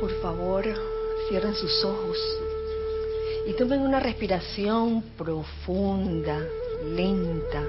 [0.00, 0.64] Por favor,
[1.28, 2.18] cierren sus ojos
[3.46, 6.42] y tomen una respiración profunda,
[6.82, 7.62] lenta,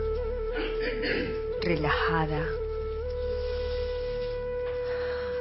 [1.62, 2.48] relajada,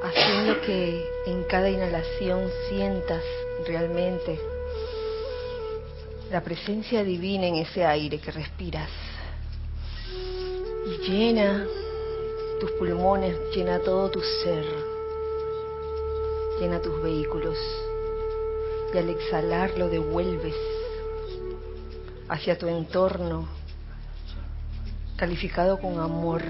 [0.03, 3.23] haciendo que en cada inhalación sientas
[3.69, 4.41] realmente
[6.31, 8.91] la presencia divina en ese aire que respiras.
[10.87, 11.67] Y llena
[12.59, 14.65] tus pulmones, llena todo tu ser,
[16.61, 17.57] llena tus vehículos.
[18.93, 20.55] Y al exhalar lo devuelves
[22.29, 23.49] hacia tu entorno,
[25.17, 26.43] calificado con amor.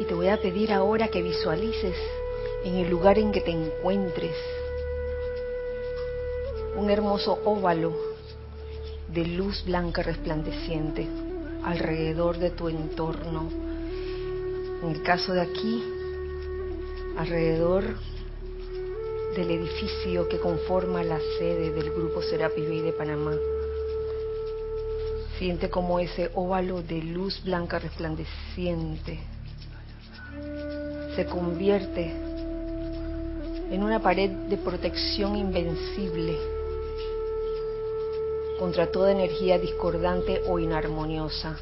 [0.00, 1.96] Y te voy a pedir ahora que visualices
[2.64, 4.34] en el lugar en que te encuentres
[6.76, 7.94] un hermoso óvalo
[9.08, 11.06] de luz blanca resplandeciente
[11.64, 13.48] alrededor de tu entorno.
[14.82, 15.82] En el caso de aquí,
[17.16, 17.84] alrededor
[19.34, 23.34] del edificio que conforma la sede del Grupo Serapis Bay de Panamá.
[25.38, 29.20] Siente como ese óvalo de luz blanca resplandeciente
[31.16, 32.12] se convierte
[33.70, 36.36] en una pared de protección invencible
[38.58, 41.56] contra toda energía discordante o inarmoniosa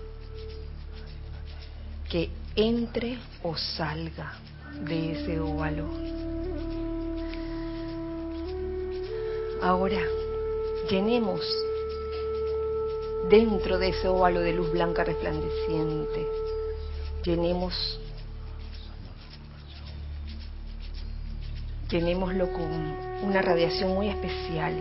[2.10, 4.34] que entre o salga
[4.82, 5.84] de ese óvalo.
[9.62, 10.02] Ahora,
[10.90, 11.40] llenemos
[13.30, 16.28] dentro de ese óvalo de luz blanca resplandeciente,
[17.24, 18.00] llenemos,
[21.90, 22.70] llenémoslo con
[23.22, 24.74] una radiación muy especial.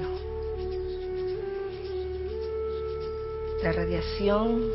[3.63, 4.69] La radiación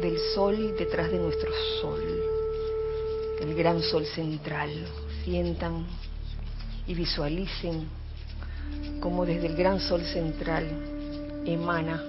[0.00, 2.02] del sol detrás de nuestro sol,
[3.40, 4.70] el gran sol central.
[5.24, 5.86] Sientan
[6.86, 7.86] y visualicen
[9.00, 10.66] cómo desde el gran sol central
[11.44, 12.02] emana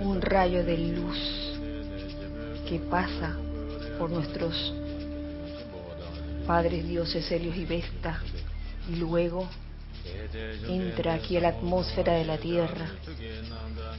[0.00, 1.18] un rayo de luz
[2.68, 3.36] que pasa
[3.98, 4.74] por nuestros
[6.46, 8.20] padres dioses Helios y Vesta
[8.88, 9.48] y luego
[10.68, 12.86] entra aquí a la atmósfera de la Tierra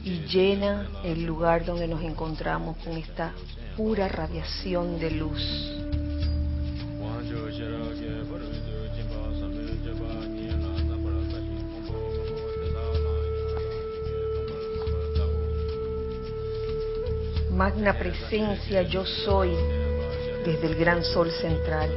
[0.02, 3.32] y llena el lugar donde nos encontramos con esta
[3.78, 5.40] pura radiación de luz.
[17.52, 19.50] Magna presencia yo soy
[20.44, 21.88] desde el gran sol central.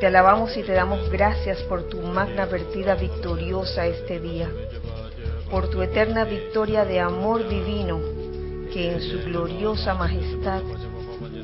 [0.00, 4.50] Te alabamos y te damos gracias por tu magna vertida victoriosa este día
[5.54, 8.23] por tu eterna victoria de amor divino,
[8.74, 10.60] que en su gloriosa majestad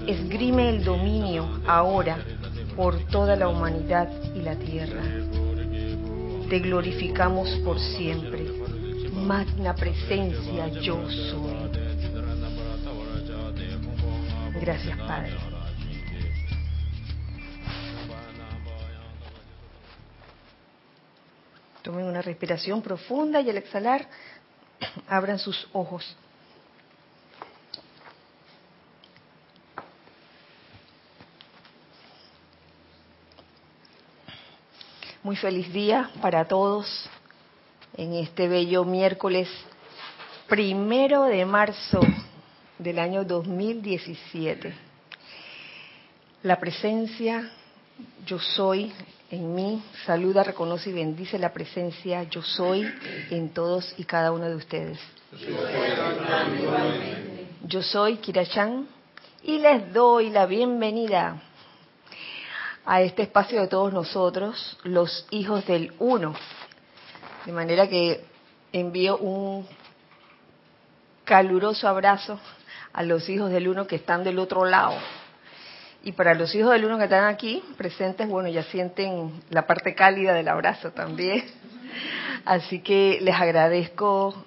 [0.09, 2.19] esgrime el dominio ahora
[2.75, 5.01] por toda la humanidad y la tierra.
[6.49, 8.51] Te glorificamos por siempre.
[9.13, 11.71] Magna presencia yo soy.
[14.61, 15.37] Gracias Padre.
[21.83, 24.09] Tomen una respiración profunda y al exhalar
[25.09, 26.17] abran sus ojos.
[35.23, 36.87] Muy feliz día para todos
[37.95, 39.51] en este bello miércoles
[40.49, 42.01] primero de marzo
[42.79, 44.73] del año 2017.
[46.43, 47.51] La presencia
[48.25, 48.91] yo soy
[49.31, 52.91] en mí, saluda, reconoce y bendice la presencia yo soy
[53.29, 54.99] en todos y cada uno de ustedes.
[57.67, 58.89] Yo soy Kirachan
[59.43, 61.43] y les doy la bienvenida
[62.85, 66.35] a este espacio de todos nosotros, los hijos del uno.
[67.47, 68.25] De manera que
[68.73, 69.67] envío un
[71.25, 72.39] caluroso abrazo
[72.93, 74.97] a los hijos del uno que están del otro lado
[76.03, 79.95] y para los hijos del uno que están aquí presentes, bueno, ya sienten la parte
[79.95, 81.45] cálida del abrazo también.
[82.45, 84.47] Así que les agradezco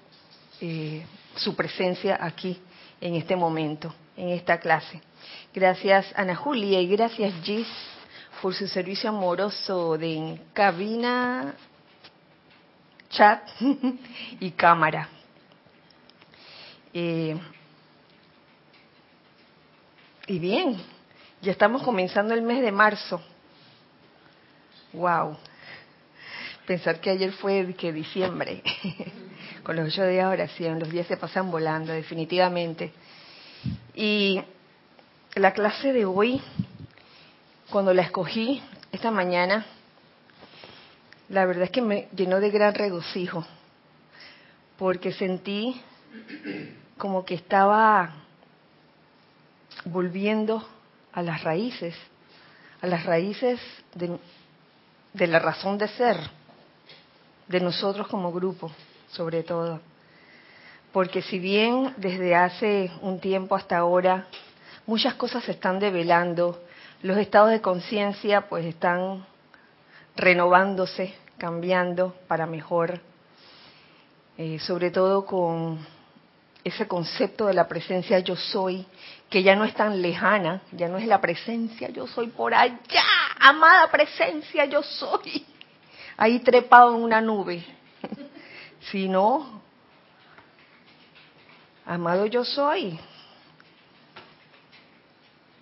[0.62, 1.06] eh,
[1.36, 2.60] su presencia aquí
[3.00, 5.02] en este momento, en esta clase.
[5.54, 7.68] Gracias Ana Julia y gracias Gis
[8.44, 11.56] por su servicio amoroso de cabina,
[13.10, 13.42] chat
[14.42, 15.08] y cámara.
[16.94, 17.40] Eh,
[20.28, 20.76] y bien,
[21.42, 23.22] ya estamos comenzando el mes de marzo.
[24.92, 25.38] Wow.
[26.68, 28.62] Pensar que ayer fue que diciembre.
[29.64, 32.92] Con los ocho días de oración, los días se pasan volando, definitivamente.
[33.96, 34.44] Y
[35.36, 36.42] la clase de hoy,
[37.74, 38.62] cuando la escogí
[38.92, 39.66] esta mañana,
[41.30, 43.44] la verdad es que me llenó de gran regocijo,
[44.78, 45.82] porque sentí
[47.00, 48.14] como que estaba
[49.86, 50.64] volviendo
[51.14, 51.96] a las raíces,
[52.80, 53.60] a las raíces
[53.96, 56.18] de, la razón de ser,
[57.48, 58.72] de nosotros como grupo,
[59.10, 59.82] sobre todo.
[60.92, 64.28] Porque si bien desde hace un tiempo hasta ahora
[64.86, 66.63] muchas cosas se están develando,
[67.04, 69.26] los estados de conciencia pues están
[70.16, 73.02] renovándose, cambiando para mejor,
[74.38, 75.86] eh, sobre todo con
[76.64, 78.86] ese concepto de la presencia yo soy,
[79.30, 83.04] que ya no es tan lejana, ya no es la presencia yo soy por allá,
[83.38, 85.46] amada presencia yo soy,
[86.16, 87.66] ahí trepado en una nube,
[88.92, 89.62] sino,
[91.86, 92.98] amado yo soy,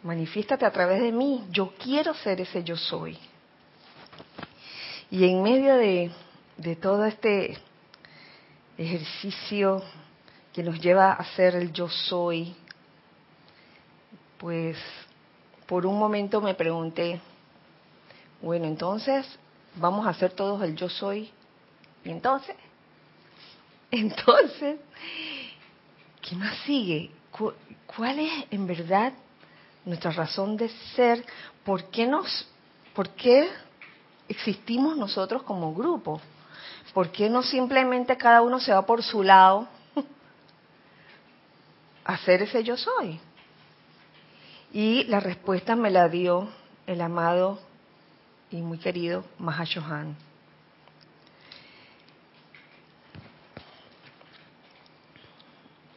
[0.04, 3.18] manifiéstate a través de mí, yo quiero ser ese yo soy.
[5.10, 6.12] Y en medio de,
[6.58, 7.58] de todo este
[8.78, 9.84] ejercicio
[10.54, 12.56] que nos lleva a ser el yo soy,
[14.38, 14.78] pues
[15.68, 17.22] por un momento me pregunté,
[18.42, 19.26] bueno, entonces
[19.76, 21.30] vamos a hacer todos el yo soy.
[22.04, 22.56] ¿Y entonces?
[23.92, 24.80] Entonces,
[26.22, 27.12] ¿qué más sigue?
[27.86, 29.14] ¿Cuál es en verdad
[29.86, 31.26] nuestra razón de ser?
[31.64, 32.48] ¿Por qué nos,
[32.94, 33.50] por qué
[34.28, 36.22] existimos nosotros como grupo?
[36.94, 39.68] ¿Por qué no simplemente cada uno se va por su lado
[42.04, 43.20] a hacer ese yo soy?
[44.74, 46.50] Y la respuesta me la dio
[46.88, 47.60] el amado
[48.50, 50.16] y muy querido Mahashohan.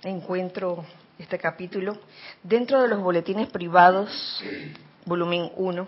[0.02, 0.84] Encuentro
[1.18, 1.98] este capítulo
[2.42, 4.42] dentro de los boletines privados,
[5.04, 5.86] volumen 1,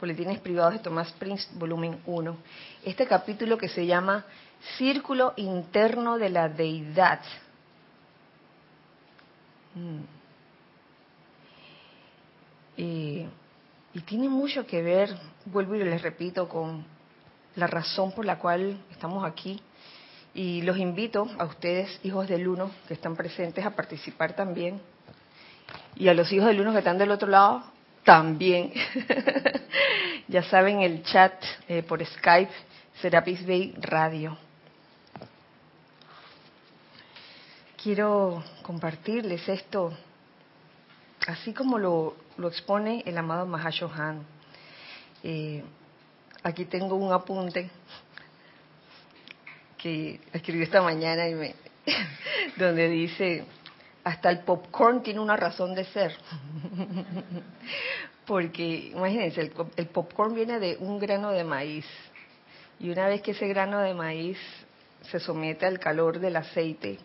[0.00, 2.36] boletines privados de Tomás Prince, volumen 1.
[2.84, 4.24] Este capítulo que se llama
[4.76, 7.20] Círculo Interno de la Deidad.
[9.74, 10.00] Mm.
[12.76, 13.26] Y,
[13.94, 16.84] y tiene mucho que ver, vuelvo y les repito, con
[17.54, 19.60] la razón por la cual estamos aquí.
[20.34, 24.80] Y los invito a ustedes, hijos del uno, que están presentes, a participar también.
[25.96, 27.64] Y a los hijos del uno que están del otro lado,
[28.02, 28.72] también.
[30.28, 31.34] ya saben, el chat
[31.68, 32.52] eh, por Skype,
[33.00, 34.38] Serapis Bay Radio.
[37.82, 39.92] Quiero compartirles esto,
[41.26, 44.24] así como lo, lo expone el amado Mahashohan.
[45.24, 45.62] Eh,
[46.42, 47.70] aquí tengo un apunte
[49.82, 51.54] que escribí esta mañana y me,
[52.56, 53.44] donde dice
[54.04, 56.16] hasta el popcorn tiene una razón de ser.
[58.26, 61.86] Porque imagínense, el, popcorn viene de un grano de maíz.
[62.78, 64.38] Y una vez que ese grano de maíz
[65.10, 66.98] se somete al calor del aceite,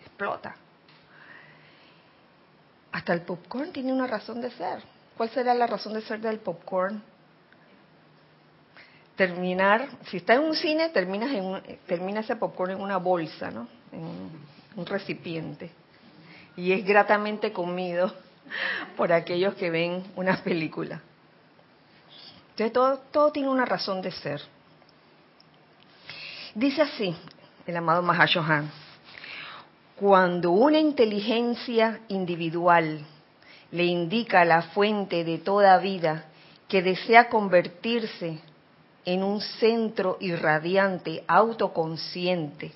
[0.00, 0.54] explota.
[2.92, 4.82] Hasta el popcorn tiene una razón de ser.
[5.16, 7.02] ¿Cuál será la razón de ser del popcorn?
[9.20, 13.68] Terminar, si está en un cine, terminas en termina ese popcorn en una bolsa, ¿no?
[13.92, 14.30] En
[14.76, 15.70] un recipiente
[16.56, 18.12] y es gratamente comido
[18.96, 21.00] por aquellos que ven una película.
[22.50, 24.42] Entonces todo, todo tiene una razón de ser.
[26.54, 27.16] Dice así
[27.66, 28.70] el amado Mahashohan,
[29.96, 33.04] cuando una inteligencia individual
[33.70, 36.24] le indica a la fuente de toda vida
[36.68, 38.40] que desea convertirse
[39.04, 42.72] en un centro irradiante autoconsciente,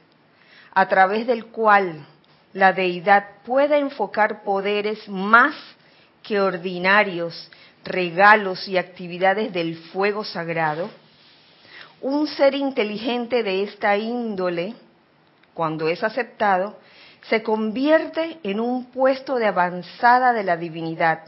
[0.72, 2.06] a través del cual
[2.52, 5.54] la deidad pueda enfocar poderes más
[6.22, 7.50] que ordinarios
[7.84, 10.90] regalos y actividades del fuego sagrado,
[12.00, 14.74] un ser inteligente de esta índole,
[15.52, 16.78] cuando es aceptado,
[17.28, 21.20] se convierte en un puesto de avanzada de la divinidad,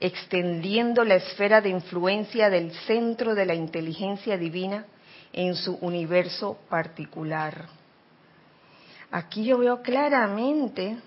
[0.00, 4.86] extendiendo la esfera de influencia del centro de la inteligencia divina
[5.32, 7.66] en su universo particular.
[9.10, 10.98] Aquí yo veo claramente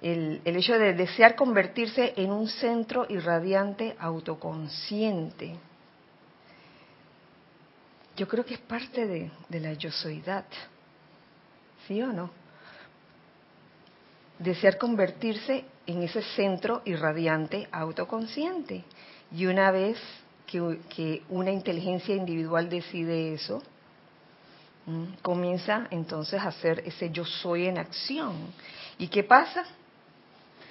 [0.00, 5.56] el, hecho de desear convertirse en un centro irradiante autoconsciente.
[8.16, 10.44] Yo creo que es parte de, de la yo soydad,
[11.86, 12.30] ¿sí o no?
[14.38, 18.84] Desear convertirse en ese centro irradiante autoconsciente.
[19.34, 19.98] Y una vez
[20.46, 23.62] que, una inteligencia individual decide eso,
[24.86, 28.34] Mm, comienza entonces a hacer ese yo soy en acción.
[28.98, 29.64] ¿Y qué pasa?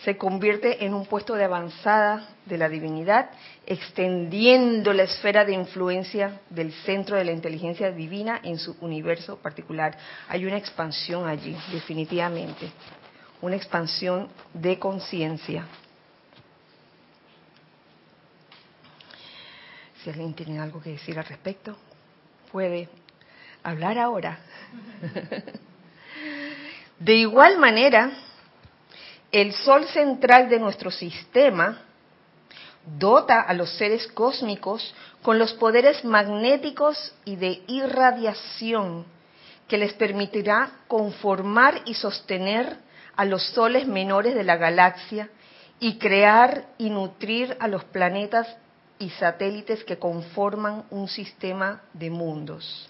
[0.03, 3.29] se convierte en un puesto de avanzada de la divinidad,
[3.65, 9.98] extendiendo la esfera de influencia del centro de la inteligencia divina en su universo particular.
[10.27, 12.70] Hay una expansión allí, definitivamente,
[13.43, 15.65] una expansión de conciencia.
[20.01, 21.75] Si alguien tiene algo que decir al respecto,
[22.53, 22.88] puede
[23.62, 24.39] hablar ahora.
[27.00, 28.12] De igual manera,
[29.29, 31.81] el sol central de nuestro sistema
[32.97, 39.05] dota a los seres cósmicos con los poderes magnéticos y de irradiación
[39.67, 42.77] que les permitirá conformar y sostener
[43.15, 45.29] a los soles menores de la galaxia
[45.79, 48.48] y crear y nutrir a los planetas
[49.00, 52.89] y satélites que conforman un sistema de mundos.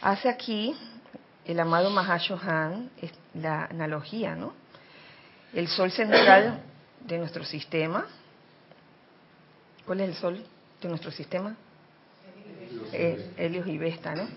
[0.00, 0.74] Hace aquí
[1.44, 2.90] el amado Mahashohan
[3.34, 4.52] la analogía, ¿no?
[5.54, 6.60] el sol central
[7.00, 8.06] de nuestro sistema.
[9.86, 10.44] ¿Cuál es el sol
[10.80, 11.56] de nuestro sistema?
[12.92, 14.28] Eh, Helios y Vesta, ¿no?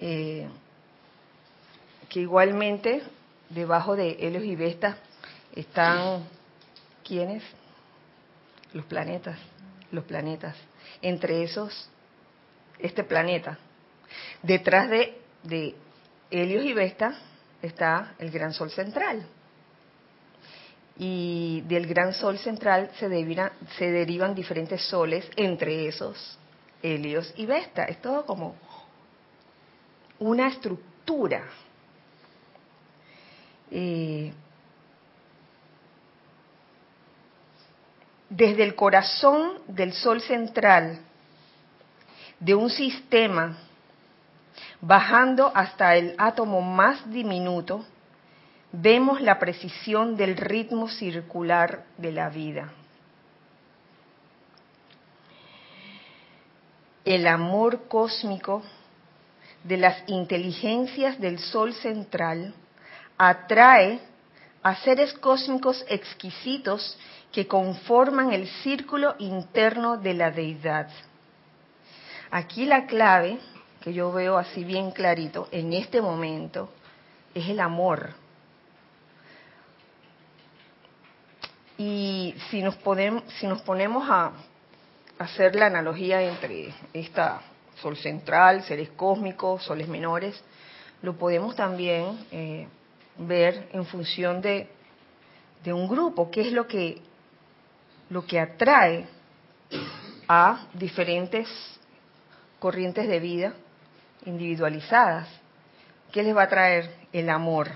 [0.00, 0.48] Eh,
[2.14, 3.02] que igualmente
[3.48, 4.98] debajo de Helios y Vesta
[5.52, 6.22] están
[7.02, 7.42] ¿quiénes?
[8.72, 9.36] Los planetas,
[9.90, 10.54] los planetas.
[11.02, 11.90] Entre esos,
[12.78, 13.58] este planeta.
[14.44, 15.74] Detrás de, de
[16.30, 17.18] Helios y Vesta
[17.60, 19.26] está el gran sol central
[20.96, 23.08] y del gran sol central se,
[23.76, 26.38] se derivan diferentes soles, entre esos
[26.80, 27.86] Helios y Vesta.
[27.86, 28.54] Es todo como
[30.20, 31.42] una estructura.
[33.70, 34.32] Eh,
[38.28, 41.00] desde el corazón del sol central
[42.40, 43.56] de un sistema,
[44.80, 47.84] bajando hasta el átomo más diminuto,
[48.72, 52.72] vemos la precisión del ritmo circular de la vida.
[57.04, 58.62] El amor cósmico
[59.62, 62.54] de las inteligencias del Sol central
[63.18, 64.00] atrae
[64.62, 66.98] a seres cósmicos exquisitos
[67.32, 70.88] que conforman el círculo interno de la deidad.
[72.30, 73.38] Aquí la clave,
[73.80, 76.70] que yo veo así bien clarito en este momento,
[77.34, 78.14] es el amor
[81.76, 84.32] Y si nos, podemos, si nos ponemos a
[85.18, 87.40] hacer la analogía entre esta
[87.80, 90.40] sol central, seres cósmicos, soles menores,
[91.02, 92.68] lo podemos también eh,
[93.18, 94.68] ver en función de,
[95.62, 97.00] de un grupo, qué es lo que,
[98.10, 99.06] lo que atrae
[100.28, 101.48] a diferentes
[102.58, 103.54] corrientes de vida
[104.24, 105.28] individualizadas.
[106.12, 106.90] ¿Qué les va a traer?
[107.12, 107.70] El amor.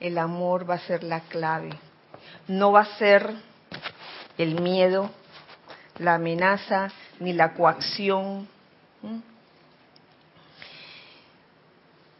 [0.00, 1.70] El amor va a ser la clave
[2.48, 3.34] no va a ser
[4.38, 5.10] el miedo,
[5.98, 8.48] la amenaza ni la coacción,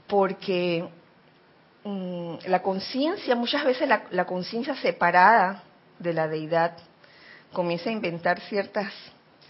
[0.07, 0.89] porque
[1.89, 5.63] mm, la conciencia, muchas veces la, la conciencia separada
[5.99, 6.77] de la deidad
[7.53, 8.93] comienza a inventar ciertas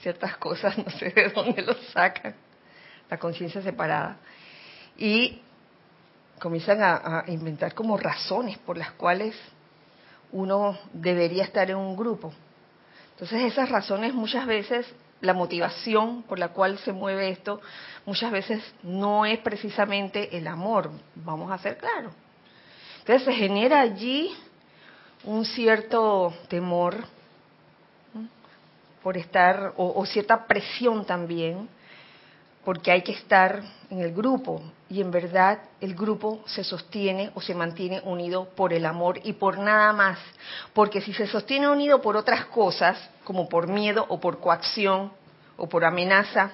[0.01, 2.35] ciertas cosas, no sé de dónde lo sacan,
[3.11, 4.17] la conciencia separada,
[4.97, 5.43] y
[6.39, 9.35] comienzan a inventar como razones por las cuales
[10.31, 12.33] uno debería estar en un grupo.
[13.13, 14.87] Entonces esas razones muchas veces,
[15.21, 17.61] la motivación por la cual se mueve esto,
[18.07, 22.13] muchas veces no es precisamente el amor, vamos a ser claros.
[23.09, 24.37] Entonces se genera allí
[25.25, 27.07] un cierto temor
[29.03, 31.71] por estar, o, cierta presión también,
[32.67, 34.61] porque hay que estar en el grupo
[34.91, 39.33] y en verdad el grupo se sostiene o se mantiene unido por el amor y
[39.33, 40.19] por nada más.
[40.75, 45.13] Porque si se sostiene unido por otras cosas, como por miedo o por coacción
[45.57, 46.51] o por amenaza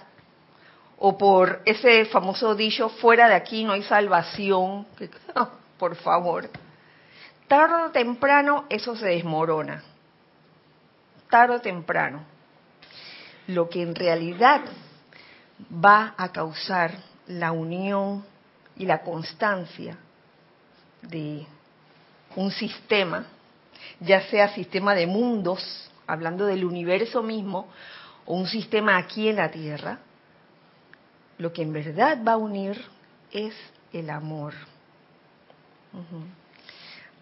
[1.00, 4.86] o por ese famoso dicho, fuera de aquí no hay salvación,
[5.78, 6.50] por favor,
[7.48, 9.82] tarde o temprano eso se desmorona.
[11.30, 12.24] Tarde o temprano.
[13.48, 14.62] Lo que en realidad
[15.72, 16.92] va a causar
[17.26, 18.24] la unión
[18.76, 19.96] y la constancia
[21.02, 21.46] de
[22.36, 23.26] un sistema,
[24.00, 27.68] ya sea sistema de mundos, hablando del universo mismo,
[28.26, 29.98] o un sistema aquí en la Tierra,
[31.38, 32.80] lo que en verdad va a unir
[33.32, 33.54] es
[33.92, 34.54] el amor.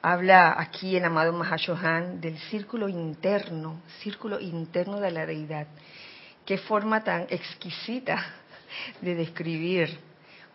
[0.01, 5.67] Habla aquí el amado Mahashohan del círculo interno, círculo interno de la deidad.
[6.45, 8.25] Qué forma tan exquisita
[9.01, 9.99] de describir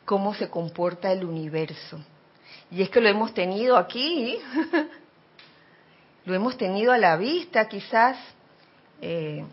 [0.03, 1.99] cómo se comporta el universo.
[2.71, 4.37] Y es que lo hemos tenido aquí
[6.25, 8.17] lo hemos tenido a la vista quizás,
[9.01, 9.45] eh,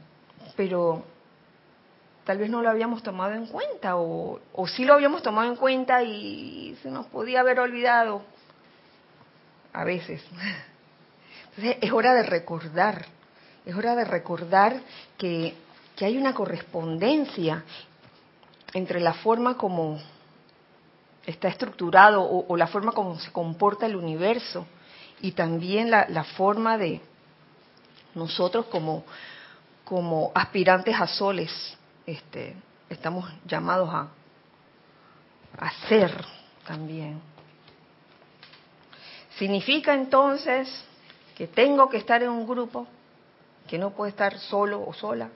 [0.56, 1.04] pero
[2.24, 5.54] tal vez no lo habíamos tomado en cuenta o, o sí lo habíamos tomado en
[5.54, 8.33] cuenta y se nos podía haber olvidado
[9.74, 10.22] a veces.
[11.50, 13.04] Entonces es hora de recordar,
[13.66, 14.80] es hora de recordar
[15.18, 15.54] que,
[15.96, 17.62] que hay una correspondencia
[18.72, 20.00] entre la forma como
[21.26, 24.66] está estructurado o, la forma como se comporta el universo
[25.20, 27.00] y también la, forma de
[28.14, 29.04] nosotros como,
[29.84, 31.50] como aspirantes a soles
[32.04, 32.54] este,
[32.90, 34.08] estamos llamados a,
[35.58, 36.12] a ser
[36.66, 37.33] también.
[39.38, 40.68] ¿Significa entonces
[41.36, 42.86] que tengo que estar en un grupo,
[43.66, 45.28] que no puedo estar solo o sola?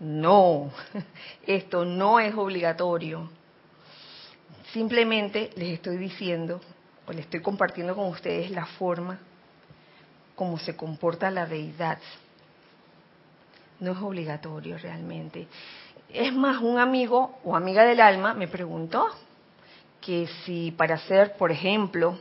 [0.00, 0.70] No,
[1.46, 3.30] esto no es obligatorio.
[4.72, 6.60] Simplemente les estoy diciendo,
[7.06, 9.18] o les estoy compartiendo con ustedes la forma
[10.34, 11.98] como se comporta la deidad.
[13.80, 15.46] No es obligatorio realmente.
[16.08, 19.06] Es más, un amigo o amiga del alma me preguntó
[20.00, 22.18] que si para hacer, por ejemplo,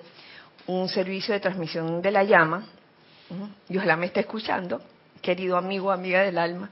[0.68, 2.66] un servicio de transmisión de la llama,
[3.70, 4.82] y ojalá me esté escuchando,
[5.22, 6.70] querido amigo amiga del alma,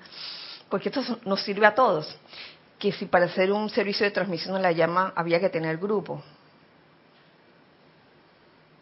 [0.70, 2.18] porque esto nos sirve a todos,
[2.78, 6.24] que si para hacer un servicio de transmisión de la llama había que tener grupo.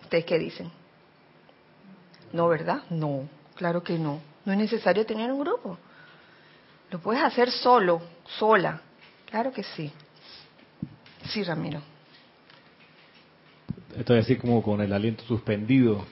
[0.04, 0.72] ¿Ustedes qué dicen?
[2.32, 2.84] No, ¿verdad?
[2.90, 4.22] No, claro que no.
[4.46, 5.78] No es necesario tener un grupo.
[6.90, 8.02] Lo puedes hacer solo,
[8.38, 8.82] sola.
[9.30, 9.92] Claro que sí.
[11.26, 11.82] Sí, Ramiro.
[13.98, 16.06] Estoy así como con el aliento suspendido,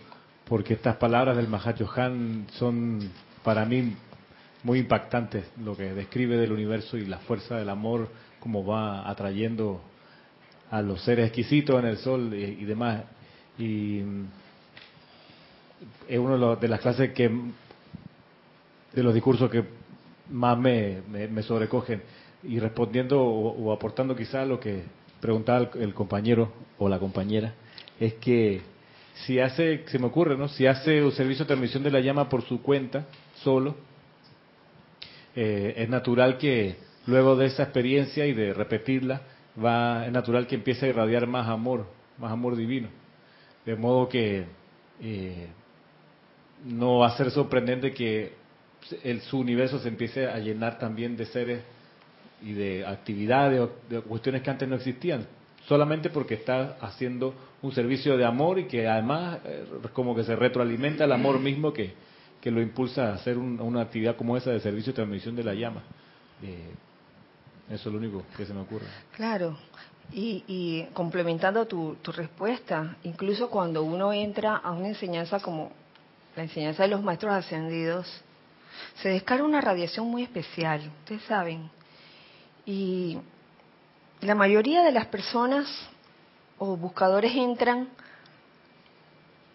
[0.46, 3.12] porque estas palabras del Mahacho Han son
[3.44, 3.94] para mí
[4.63, 9.82] muy impactantes, lo que describe del universo y la fuerza del amor, como va atrayendo
[10.72, 13.04] a los seres exquisitos en el sol y, demás.
[13.60, 14.00] Y
[16.08, 17.30] es una de las clases que,
[18.94, 19.63] de los discursos que
[20.32, 22.01] más me, me, sobrecogen.
[22.42, 24.86] Y respondiendo o, aportando quizá lo que
[25.20, 27.53] preguntaba el, compañero o la compañera,
[28.00, 28.62] es que
[29.25, 30.48] si hace, se me ocurre, ¿no?
[30.48, 33.05] Si hace un servicio de transmisión de la llama por su cuenta,
[33.36, 33.75] solo,
[35.36, 36.75] eh, es natural que
[37.08, 39.22] luego de esa experiencia y de repetirla,
[39.64, 42.90] va, es natural que empiece a irradiar más amor, más amor divino.
[43.66, 44.46] De modo que
[45.01, 45.48] eh,
[46.66, 48.34] no va a ser sorprendente que
[49.03, 51.62] el, su universo se empiece a llenar también de seres
[52.42, 55.25] y de actividades o de cuestiones que antes no existían,
[55.68, 60.36] solamente porque está haciendo un servicio de amor y que además eh, como que se
[60.36, 61.94] retroalimenta el amor mismo que,
[62.42, 65.54] que lo impulsa a hacer una actividad como esa de servicio de transmisión de la
[65.54, 65.84] llama.
[66.44, 66.74] Eh,
[67.70, 68.86] eso es lo único que se me ocurre.
[69.16, 69.58] Claro,
[70.12, 75.72] y, y complementando tu, tu, respuesta, incluso cuando uno entra a una enseñanza como
[76.36, 78.06] la enseñanza de los maestros ascendidos,
[79.01, 81.72] se descarga una radiación muy especial, ustedes saben.
[82.68, 83.18] Y
[84.25, 85.68] la mayoría de las personas
[86.57, 87.90] o buscadores entran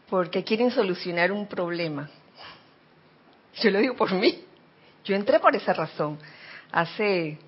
[0.08, 2.10] porque quieren solucionar un problema.
[3.62, 4.44] Yo lo digo por mí.
[5.04, 6.18] Yo entré por esa razón,
[6.70, 7.38] hace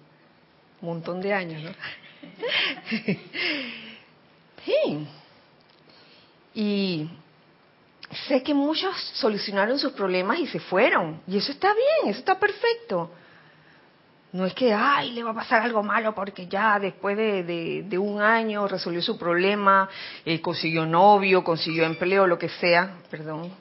[0.81, 1.71] un montón de años, ¿no?
[4.65, 5.07] sí.
[6.55, 7.11] Y
[8.29, 11.21] sé que muchos solucionaron sus problemas y se fueron.
[11.27, 13.11] Y eso está bien, eso está perfecto.
[14.33, 17.99] No es que, ay, le va a pasar algo malo porque ya después de, de,
[17.99, 19.89] un año resolvió su problema,
[20.25, 22.95] eh, consiguió novio, consiguió empleo, lo que sea.
[23.11, 23.53] Perdón,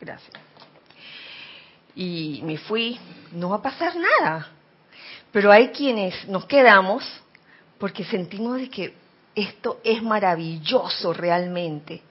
[0.00, 0.32] Gracias.
[1.94, 2.98] Y me fui,
[3.32, 4.48] no va a pasar nada.
[5.32, 7.04] Pero hay quienes nos quedamos
[7.78, 8.94] porque sentimos de que
[9.34, 12.02] esto es maravilloso realmente.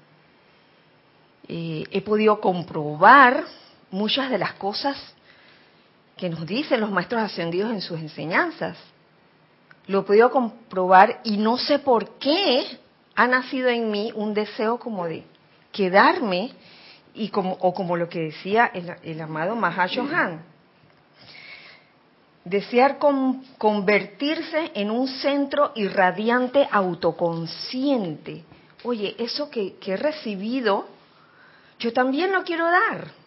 [1.48, 3.46] Eh, he podido comprobar
[3.92, 4.98] muchas de las cosas
[6.18, 8.78] que nos dicen los maestros ascendidos en sus enseñanzas.
[9.88, 12.80] Lo he podido comprobar y no sé por qué
[13.16, 15.24] ha nacido en mí un deseo como de
[15.72, 16.52] quedarme
[17.14, 20.44] y como, o como lo que decía el, el amado Mahashohan,
[22.44, 22.98] desear
[23.58, 28.44] convertirse en un centro irradiante autoconsciente.
[28.84, 30.88] Oye, eso que, que he recibido,
[31.80, 33.25] yo también lo quiero dar.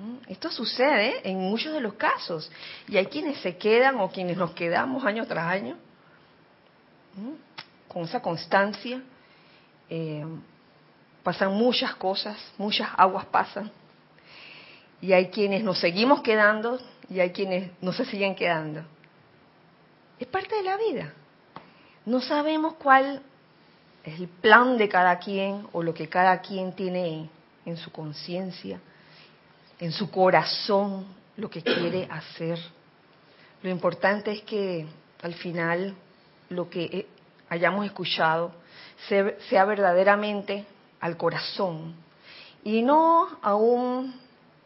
[0.00, 0.32] ¿Mm?
[0.32, 2.50] Esto sucede en muchos de los casos
[2.88, 5.76] y hay quienes se quedan o quienes nos quedamos año tras año
[7.14, 7.88] ¿Mm?
[7.88, 9.02] con esa constancia.
[9.90, 10.24] Eh,
[11.22, 13.70] pasan muchas cosas, muchas aguas pasan.
[15.02, 16.78] Y hay quienes nos seguimos quedando
[17.10, 18.82] y hay quienes no se siguen quedando.
[20.18, 21.12] Es parte de la vida.
[22.06, 23.22] No sabemos cuál
[24.04, 27.28] es el plan de cada quien o lo que cada quien tiene
[27.66, 28.80] en su conciencia,
[29.80, 32.58] en su corazón, lo que quiere hacer.
[33.62, 34.86] Lo importante es que
[35.22, 35.94] al final
[36.48, 37.06] lo que
[37.48, 38.52] hayamos escuchado
[39.48, 40.64] sea verdaderamente
[41.00, 41.94] al corazón
[42.62, 44.14] y no a un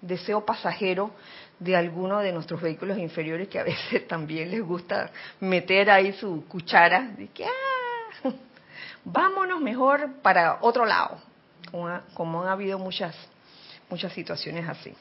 [0.00, 1.12] deseo pasajero
[1.58, 6.44] de alguno de nuestros vehículos inferiores que a veces también les gusta meter ahí su
[6.46, 8.30] cuchara de que ah,
[9.04, 11.18] vámonos mejor para otro lado,
[12.14, 13.14] como, han habido muchas
[13.90, 14.94] muchas situaciones así.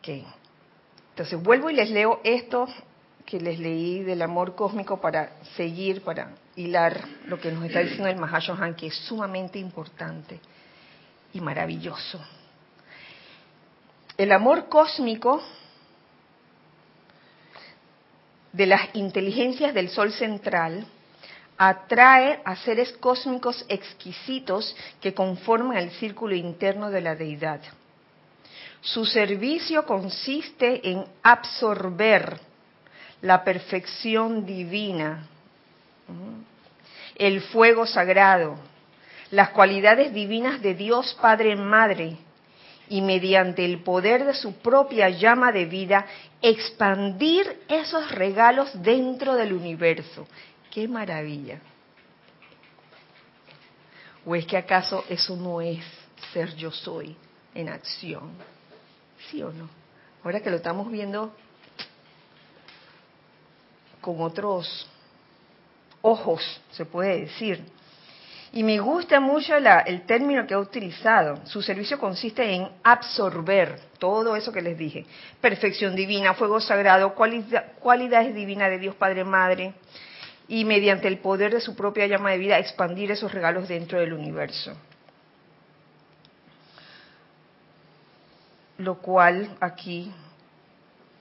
[0.00, 0.24] Okay.
[1.10, 2.66] Entonces vuelvo y les leo esto
[3.26, 8.08] que les leí del amor cósmico para seguir, para hilar lo que nos está diciendo
[8.08, 10.40] el Mahashohan, que es sumamente importante
[11.34, 12.18] y maravilloso.
[14.16, 15.42] El amor cósmico
[18.52, 20.86] de las inteligencias del Sol central
[21.58, 27.60] atrae a seres cósmicos exquisitos que conforman el círculo interno de la deidad.
[28.80, 32.38] Su servicio consiste en absorber
[33.20, 35.26] la perfección divina,
[37.16, 38.56] el fuego sagrado,
[39.32, 42.16] las cualidades divinas de Dios Padre Madre
[42.88, 46.06] y mediante el poder de su propia llama de vida
[46.40, 50.26] expandir esos regalos dentro del universo.
[50.70, 51.60] ¡Qué maravilla!
[54.26, 55.82] ¿O es que acaso eso no es
[56.32, 57.16] ser yo soy
[57.54, 58.32] en acción?
[59.30, 59.68] ¿Sí o no?
[60.22, 61.34] Ahora que lo estamos viendo
[64.00, 64.86] con otros
[66.02, 67.64] ojos, se puede decir.
[68.52, 71.44] Y me gusta mucho el término que ha utilizado.
[71.44, 75.04] Su servicio consiste en absorber todo eso que les dije.
[75.40, 79.74] Perfección divina, fuego sagrado, cualidades divinas de Dios Padre Madre.
[80.48, 84.14] Y mediante el poder de su propia llama de vida, expandir esos regalos dentro del
[84.14, 84.72] universo.
[88.78, 90.10] Lo cual aquí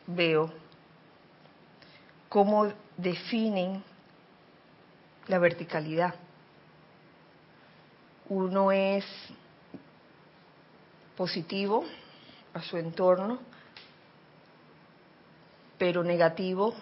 [0.05, 0.53] veo
[2.29, 3.83] cómo definen
[5.27, 6.15] la verticalidad.
[8.29, 9.05] Uno es
[11.15, 11.85] positivo
[12.53, 13.39] a su entorno,
[15.77, 16.75] pero negativo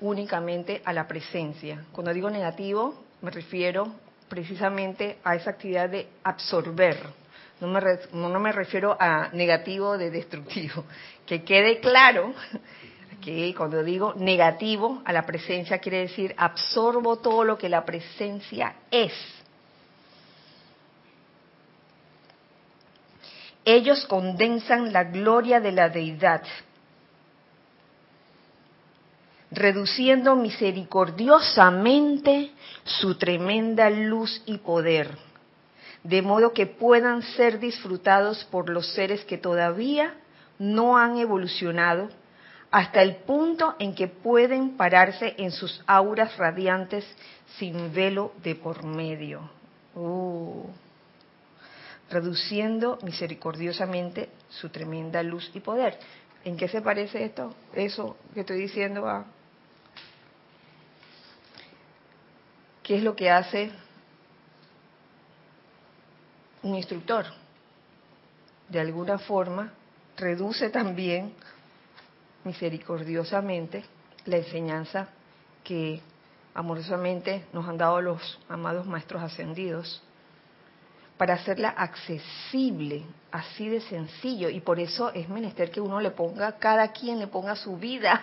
[0.00, 1.84] únicamente a la presencia.
[1.92, 3.92] Cuando digo negativo, me refiero
[4.28, 6.96] precisamente a esa actividad de absorber.
[7.60, 7.68] No
[8.40, 10.84] me, refiero a negativo de destructivo.
[11.26, 12.34] Que quede claro
[13.20, 18.74] que cuando digo negativo a la presencia quiere decir absorbo todo lo que la presencia
[18.90, 19.12] es.
[23.64, 26.42] Ellos condensan la gloria de la deidad,
[29.50, 32.52] reduciendo misericordiosamente
[32.84, 35.18] su tremenda luz y poder,
[36.04, 40.14] de modo que puedan ser disfrutados por los seres que todavía
[40.58, 42.08] no han evolucionado
[42.70, 47.04] hasta el punto en que pueden pararse en sus auras radiantes
[47.58, 49.50] sin velo de por medio.
[49.92, 50.66] Uh.
[52.08, 55.98] reduciendo misericordiosamente su tremenda luz y poder.
[56.44, 57.52] ¿En qué se parece esto?
[57.74, 59.26] Eso que estoy diciendo a
[62.82, 63.70] ¿Qué es lo que hace
[66.62, 67.26] un instructor?
[68.68, 69.72] De alguna forma
[70.16, 71.34] reduce también
[72.44, 73.84] misericordiosamente
[74.26, 75.08] la enseñanza
[75.64, 76.00] que
[76.54, 80.02] amorosamente nos han dado los amados maestros ascendidos
[81.16, 84.48] para hacerla accesible, así de sencillo.
[84.48, 88.22] Y por eso es menester que uno le ponga, cada quien le ponga su vida,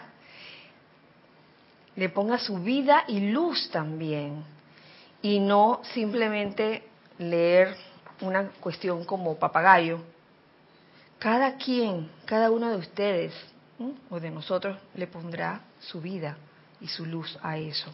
[1.98, 4.44] le ponga su vida y luz también.
[5.22, 6.84] Y no simplemente
[7.18, 7.76] leer
[8.22, 10.00] una cuestión como papagayo.
[11.18, 13.34] Cada quien, cada uno de ustedes
[14.10, 16.38] o de nosotros le pondrá su vida
[16.80, 17.92] y su luz a eso.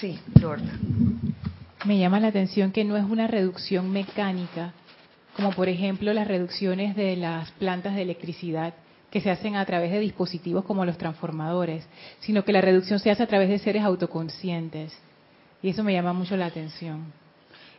[0.00, 0.78] Sí, Lorna.
[1.84, 4.72] Me llama la atención que no es una reducción mecánica,
[5.36, 8.74] como por ejemplo las reducciones de las plantas de electricidad
[9.10, 11.86] que se hacen a través de dispositivos como los transformadores,
[12.20, 14.96] sino que la reducción se hace a través de seres autoconscientes.
[15.62, 17.12] Y eso me llama mucho la atención.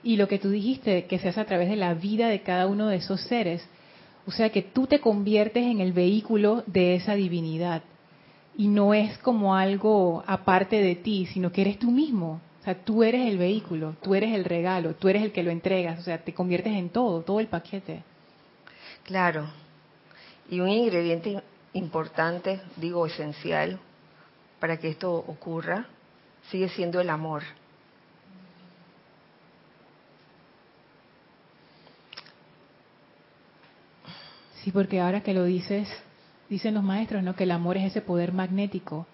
[0.04, 2.68] Y lo que tú dijiste, que se hace a través de la vida de cada
[2.68, 3.68] uno de esos seres,
[4.26, 7.84] o sea que tú te conviertes en el vehículo de esa divinidad
[8.58, 12.42] y no es como algo aparte de ti, sino que eres tú mismo.
[12.60, 15.50] O sea, tú eres el vehículo, tú eres el regalo, tú eres el que lo
[15.50, 18.04] entregas, o sea, te conviertes en todo, todo el paquete.
[19.04, 19.48] Claro.
[20.50, 21.42] Y un ingrediente
[21.74, 23.80] importante, digo esencial,
[24.60, 25.88] para que esto ocurra,
[26.50, 27.44] sigue siendo el amor.
[34.64, 35.88] Sí, porque ahora que lo dices,
[36.50, 37.36] dicen los maestros, ¿no?
[37.36, 39.08] Que el amor es ese poder magnético.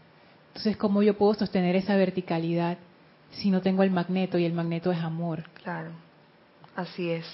[0.48, 2.78] Entonces, ¿cómo yo puedo sostener esa verticalidad
[3.32, 5.44] si no tengo el magneto y el magneto es amor?
[5.62, 5.92] Claro,
[6.76, 7.26] así es.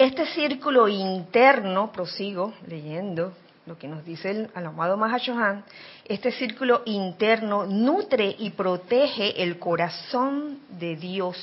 [0.00, 3.34] Este círculo interno, prosigo leyendo
[3.66, 5.62] lo que nos dice el, amado Mahashohan,
[6.06, 11.36] este círculo interno nutre y protege el corazón de Dios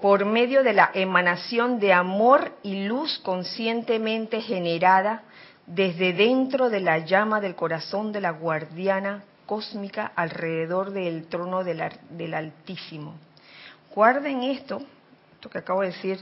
[0.00, 5.24] por medio de la emanación de amor y luz conscientemente generada
[5.66, 11.82] desde dentro de la llama del corazón de la guardiana cósmica alrededor del trono del,
[12.08, 13.25] del Altísimo.
[13.96, 14.82] Guarden esto,
[15.32, 16.20] esto que acabo de decir,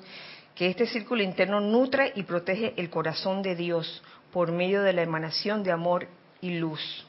[0.54, 4.00] que este círculo interno nutre y protege el corazón de Dios
[4.32, 6.06] por medio de la emanación de amor
[6.40, 7.04] y luz.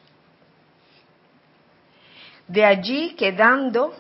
[2.48, 3.94] De allí que dando,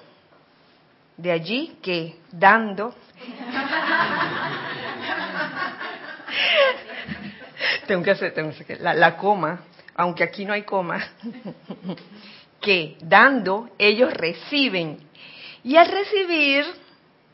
[1.18, 2.96] de allí que dando,
[7.86, 11.00] tengo que hacer, tengo que la coma, aunque aquí no hay coma,
[12.60, 15.06] que dando ellos reciben
[15.66, 16.64] y al recibir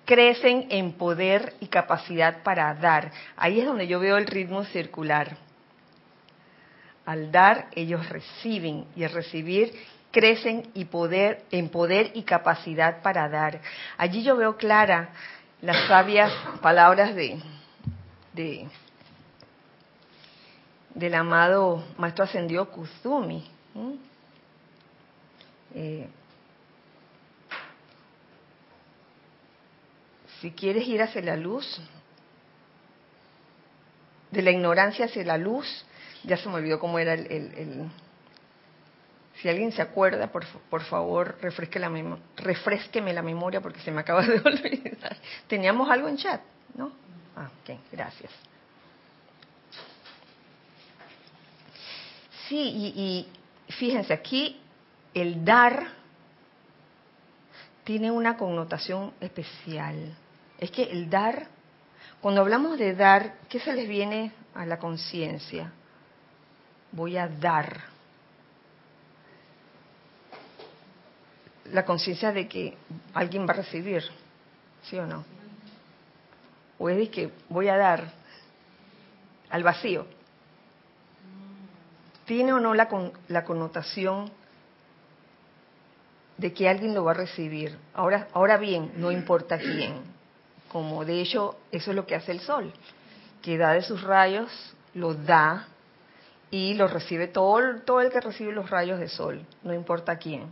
[0.05, 3.11] crecen en poder y capacidad para dar.
[3.35, 5.35] Ahí es donde yo veo el ritmo circular.
[7.05, 9.73] Al dar, ellos reciben y al recibir
[10.11, 13.59] crecen y poder, en poder y capacidad para dar.
[13.97, 15.09] Allí yo veo clara
[15.61, 17.37] las sabias palabras de,
[18.33, 18.67] de
[20.95, 23.45] del amado Maestro Ascendido Kuzumi.
[30.41, 31.79] Si quieres ir hacia la luz,
[34.31, 35.67] de la ignorancia hacia la luz,
[36.23, 37.91] ya se me olvidó cómo era el...
[39.39, 41.91] si alguien se acuerda, por, por favor, refresque la
[42.37, 45.15] refresqueme la memoria porque se me acaba de olvidar.
[45.47, 46.41] Teníamos algo en chat,
[46.73, 46.91] ¿no?
[47.35, 48.31] Ah, ok, gracias.
[52.47, 53.27] Sí, y,
[53.67, 54.59] y fíjense, aquí
[55.13, 55.87] el dar
[57.83, 60.15] tiene una connotación especial
[60.61, 61.47] es que el dar,
[62.21, 65.73] cuando hablamos de dar, ¿qué se les viene a la conciencia?
[66.91, 67.81] Voy a dar.
[71.71, 72.77] La conciencia de que
[73.15, 74.03] alguien va a recibir,
[74.83, 75.25] ¿sí o no?
[76.77, 78.11] O es de que voy a dar
[79.49, 80.05] al vacío.
[82.25, 82.87] ¿Tiene o no la,
[83.29, 84.31] la connotación
[86.37, 87.79] de que alguien lo va a recibir?
[87.95, 90.10] Ahora, ahora bien, no importa quién
[90.71, 92.71] como de hecho eso es lo que hace el sol,
[93.41, 94.49] que da de sus rayos,
[94.93, 95.67] los da
[96.49, 100.45] y los recibe todo, todo el que recibe los rayos de sol, no importa quién.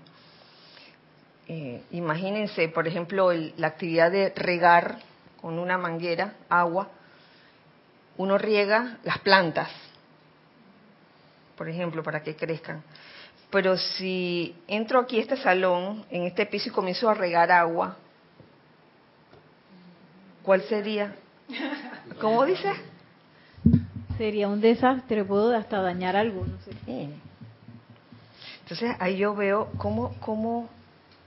[1.47, 4.99] Eh, imagínense, por ejemplo, la actividad de regar
[5.41, 6.89] con una manguera, agua,
[8.17, 9.69] uno riega las plantas,
[11.55, 12.84] por ejemplo, para que crezcan.
[13.49, 17.97] Pero si entro aquí a este salón, en este piso y comienzo a regar agua,
[20.50, 21.14] ¿Cuál sería?
[22.20, 22.72] ¿Cómo dice?
[24.18, 26.44] Sería un desastre, puedo hasta dañar algo.
[26.44, 26.72] No sé.
[28.64, 30.68] Entonces ahí yo veo cómo, cómo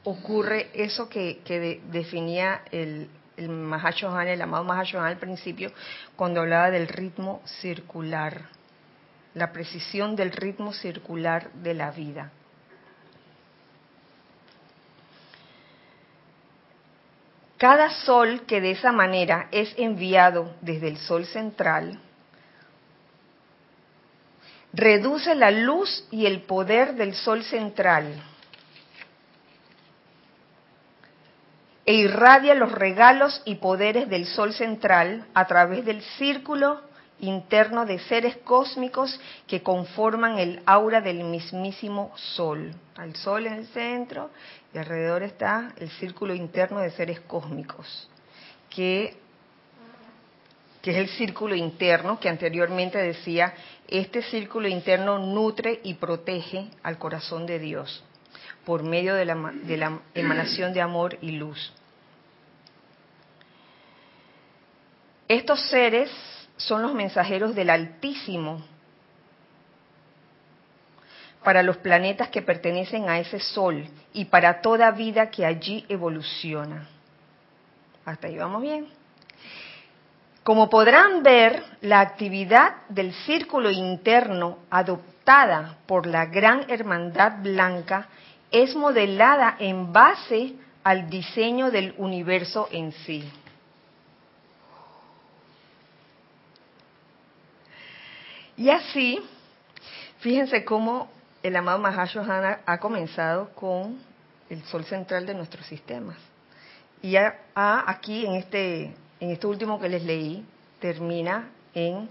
[0.03, 5.71] ocurre eso que, que definía el, el Mahashohan, el amado Mahashohan al principio,
[6.17, 8.49] cuando hablaba del ritmo circular,
[9.35, 12.33] la precisión del ritmo circular de la vida.
[17.63, 22.01] Cada sol que de esa manera es enviado desde el sol central,
[24.73, 28.21] reduce la luz y el poder del sol central
[31.87, 36.81] e irradia los regalos y poderes del sol central a través del círculo
[37.23, 42.75] interno de seres cósmicos que conforman el aura del mismísimo sol.
[42.97, 44.31] Al sol en el centro
[44.75, 48.09] y alrededor está el círculo interno de seres cósmicos,
[48.69, 49.17] que,
[50.83, 53.55] que es el círculo interno que anteriormente decía,
[53.87, 58.05] este círculo interno nutre y protege al corazón de Dios
[58.65, 61.73] por medio de la, de la emanación de amor y luz.
[65.29, 66.11] Estos seres
[66.57, 68.63] son los mensajeros del Altísimo
[71.43, 76.89] para los planetas que pertenecen a ese sol y para toda vida que allí evoluciona.
[78.05, 78.89] Hasta ahí vamos bien.
[80.43, 88.09] Como podrán ver, la actividad del círculo interno adoptada por la Gran Hermandad Blanca
[88.51, 93.25] es modelada en base al diseño del universo en sí.
[98.57, 99.19] Y así,
[100.21, 101.11] fíjense cómo
[101.43, 103.99] el amado Mahashohana ha comenzado con
[104.51, 106.17] el sol central de nuestros sistemas.
[107.01, 107.17] Y
[107.55, 110.45] aquí en este, en este último que les leí,
[110.79, 112.09] termina en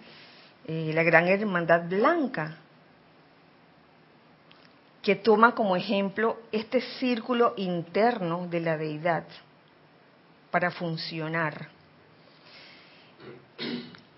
[0.67, 2.57] eh, la gran hermandad blanca,
[5.01, 9.23] que toma como ejemplo este círculo interno de la deidad
[10.51, 11.69] para funcionar.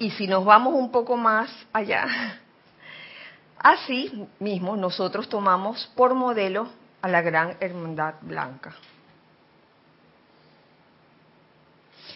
[0.04, 2.06] Y si nos vamos un poco más allá,
[3.58, 6.68] así mismo nosotros tomamos por modelo
[7.02, 8.76] a la gran hermandad blanca.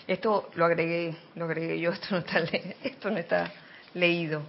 [0.05, 2.39] Esto lo agregué, lo agregué yo, esto no está,
[2.83, 3.53] esto no está
[3.93, 4.41] leído.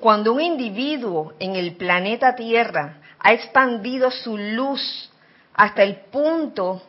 [0.00, 5.12] Cuando un individuo en el planeta Tierra ha expandido su luz
[5.54, 6.82] hasta el punto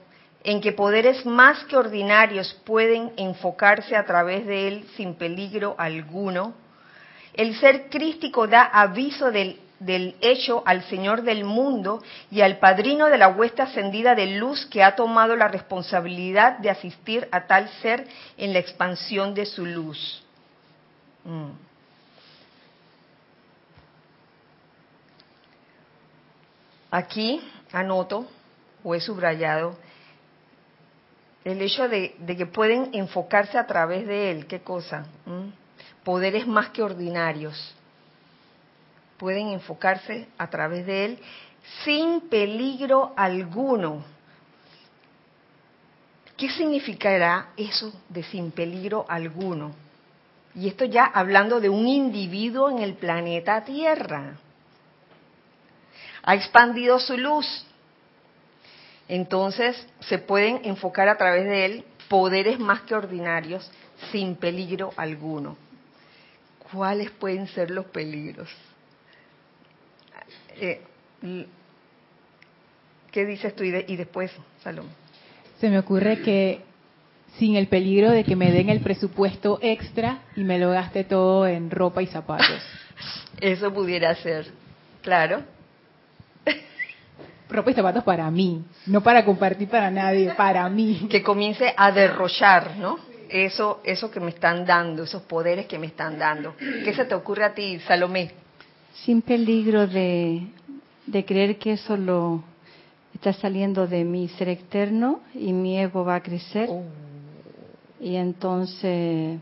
[0.43, 6.53] en que poderes más que ordinarios pueden enfocarse a través de él sin peligro alguno,
[7.33, 12.01] el ser crístico da aviso del del hecho al Señor del mundo
[12.31, 16.69] y al padrino de la hueste ascendida de luz que ha tomado la responsabilidad de
[16.69, 20.23] asistir a tal ser en la expansión de su luz.
[21.25, 21.49] Mm.
[26.91, 28.27] Aquí anoto
[28.83, 29.75] o he subrayado
[31.43, 34.47] el hecho de, que pueden enfocarse a través de él.
[34.47, 35.05] ¿Qué cosa?
[36.03, 37.75] Poderes más que ordinarios
[39.23, 41.19] pueden enfocarse a través de él
[41.85, 44.03] sin peligro alguno.
[46.35, 49.73] ¿Qué significará eso de sin peligro alguno?
[50.55, 54.33] Y esto ya hablando de un individuo en el planeta Tierra.
[56.23, 57.65] Ha expandido su luz.
[59.07, 63.69] Entonces se pueden enfocar a través de él poderes más que ordinarios
[64.11, 65.57] sin peligro alguno.
[66.71, 68.49] ¿Cuáles pueden ser los peligros?
[70.55, 70.81] Eh,
[73.11, 73.63] ¿Qué dices tú?
[73.63, 74.31] Y, después,
[74.63, 74.89] Salomé.
[75.59, 76.61] Se me ocurre que
[77.37, 81.47] sin el peligro de que me den el presupuesto extra y me lo gaste todo
[81.47, 82.61] en ropa y zapatos.
[83.41, 84.47] Eso pudiera ser,
[85.01, 85.43] claro.
[87.53, 91.07] Ropa y zapatos para mí, no para compartir para nadie, para mí.
[91.09, 92.97] Que comience a derrochar, ¿no?
[93.29, 96.55] Eso, eso que me están dando, esos poderes que me están dando.
[96.57, 98.43] ¿Qué se te ocurre a ti, Salomé?
[98.93, 100.47] sin peligro de,
[101.25, 102.43] creer que eso lo
[103.13, 106.69] está saliendo de mi ser externo y mi ego va a crecer.
[106.69, 106.83] Oh.
[107.99, 109.39] Y entonces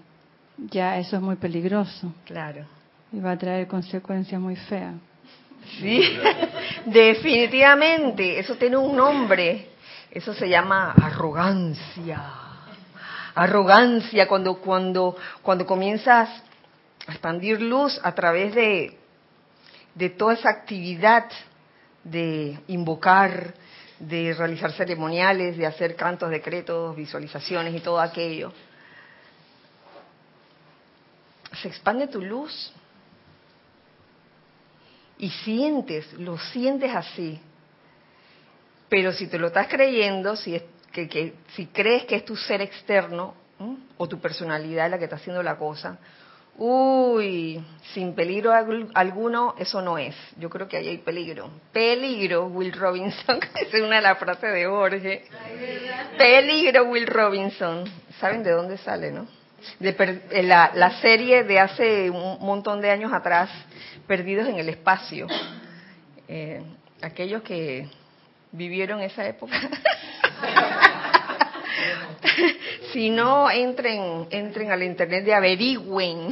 [0.58, 2.14] ya eso es muy peligroso.
[2.26, 2.66] Claro.
[3.12, 4.96] Y va a traer consecuencias muy feas.
[5.80, 6.20] Sí,
[6.86, 8.40] definitivamente.
[8.40, 9.70] Eso tiene un nombre.
[10.10, 12.22] Eso se llama arrogancia.
[13.34, 16.30] Arrogancia cuando cuando cuando comienzas
[17.08, 18.98] a expandir luz a través de
[19.96, 21.26] de toda esa actividad
[22.04, 23.54] de invocar,
[24.00, 28.52] de realizar ceremoniales, de hacer cantos, decretos, visualizaciones y todo aquello.
[31.62, 32.74] Se expande tu luz
[35.22, 37.40] y sientes, lo sientes así.
[38.90, 42.62] Pero si te lo estás creyendo, si, es, que, si crees que es tu ser
[42.62, 43.36] externo
[43.98, 45.98] o tu personalidad la que está haciendo la cosa,
[46.58, 48.52] Uy, sin peligro
[48.94, 50.16] alguno, eso no es.
[50.38, 51.50] Yo creo que ahí hay peligro.
[51.72, 55.26] Peligro, Will Robinson, esa es una de las frases de Jorge.
[56.18, 57.86] Peligro, Will Robinson.
[58.20, 59.28] ¿Saben de dónde sale, no?
[59.80, 59.96] De
[60.32, 63.50] eh, la, la serie de hace un montón de años atrás,
[64.08, 65.28] Perdidos en el Espacio.
[66.28, 66.62] Eh,
[67.02, 67.88] aquellos que
[68.52, 69.58] vivieron esa época.
[72.94, 76.30] si no, entren, entren al internet y averigüen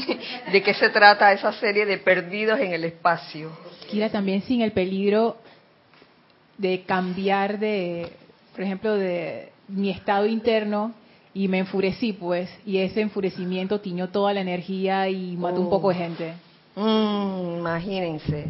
[0.51, 3.51] de qué se trata esa serie de perdidos en el espacio.
[3.89, 5.37] Kira, también sin el peligro
[6.57, 8.11] de cambiar de,
[8.51, 10.93] por ejemplo, de mi estado interno
[11.39, 15.87] y me enfurecí, pues, y ese enfurecimiento tiñó toda la energía y mató un poco
[15.87, 16.33] de gente.
[16.75, 18.47] Mm, imagínense.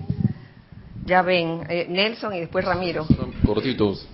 [1.05, 3.05] Ya ven, eh, Nelson y después Ramiro.
[3.45, 4.07] Cortitos.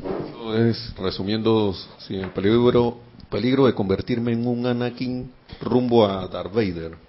[0.58, 2.98] es resumiendo, sin el peligro
[3.30, 6.98] peligro de convertirme en un Anakin rumbo a Darth Vader.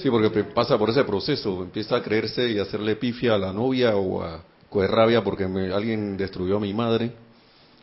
[0.00, 3.96] Sí, porque pasa por ese proceso, empieza a creerse y hacerle pifia a la novia
[3.96, 7.12] o a coger rabia porque alguien destruyó a mi madre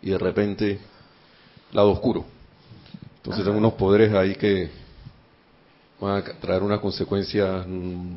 [0.02, 0.80] y de repente
[1.74, 2.26] lado oscuro.
[3.18, 4.70] Entonces tengo unos poderes ahí que
[6.00, 8.16] van a traer unas consecuencias mm,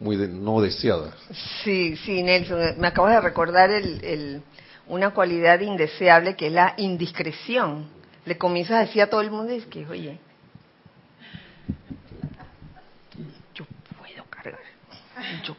[0.00, 1.14] muy no deseadas.
[1.62, 4.42] Sí, sí, Nelson, me acabas de recordar el,
[4.86, 7.88] una cualidad indeseable que es la indiscreción.
[8.26, 10.18] Le comienzas a decir a todo el mundo, es que, oye,
[13.54, 13.64] yo
[13.98, 14.60] puedo cargar,
[15.42, 15.56] yo,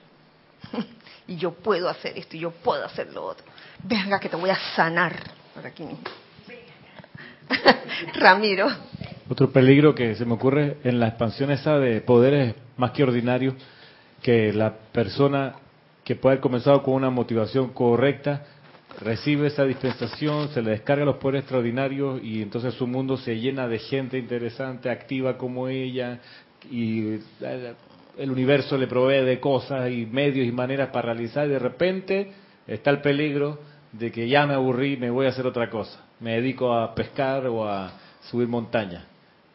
[1.27, 3.45] y yo puedo hacer esto, y yo puedo hacer lo otro.
[3.83, 5.15] Venga, que te voy a sanar
[5.53, 6.24] por aquí mismo.
[8.15, 8.67] Ramiro.
[9.29, 13.55] Otro peligro que se me ocurre en la expansión esa de poderes más que ordinarios,
[14.21, 15.55] que la persona
[16.03, 18.45] que puede haber comenzado con una motivación correcta,
[19.01, 23.67] recibe esa dispensación, se le descarga los poderes extraordinarios y entonces su mundo se llena
[23.67, 26.19] de gente interesante, activa como ella,
[26.71, 27.19] y
[28.17, 32.31] el universo le provee de cosas y medios y maneras para realizar, y de repente
[32.67, 33.59] está el peligro
[33.91, 37.47] de que ya me aburrí, me voy a hacer otra cosa, me dedico a pescar
[37.47, 37.91] o a
[38.30, 39.05] subir montaña,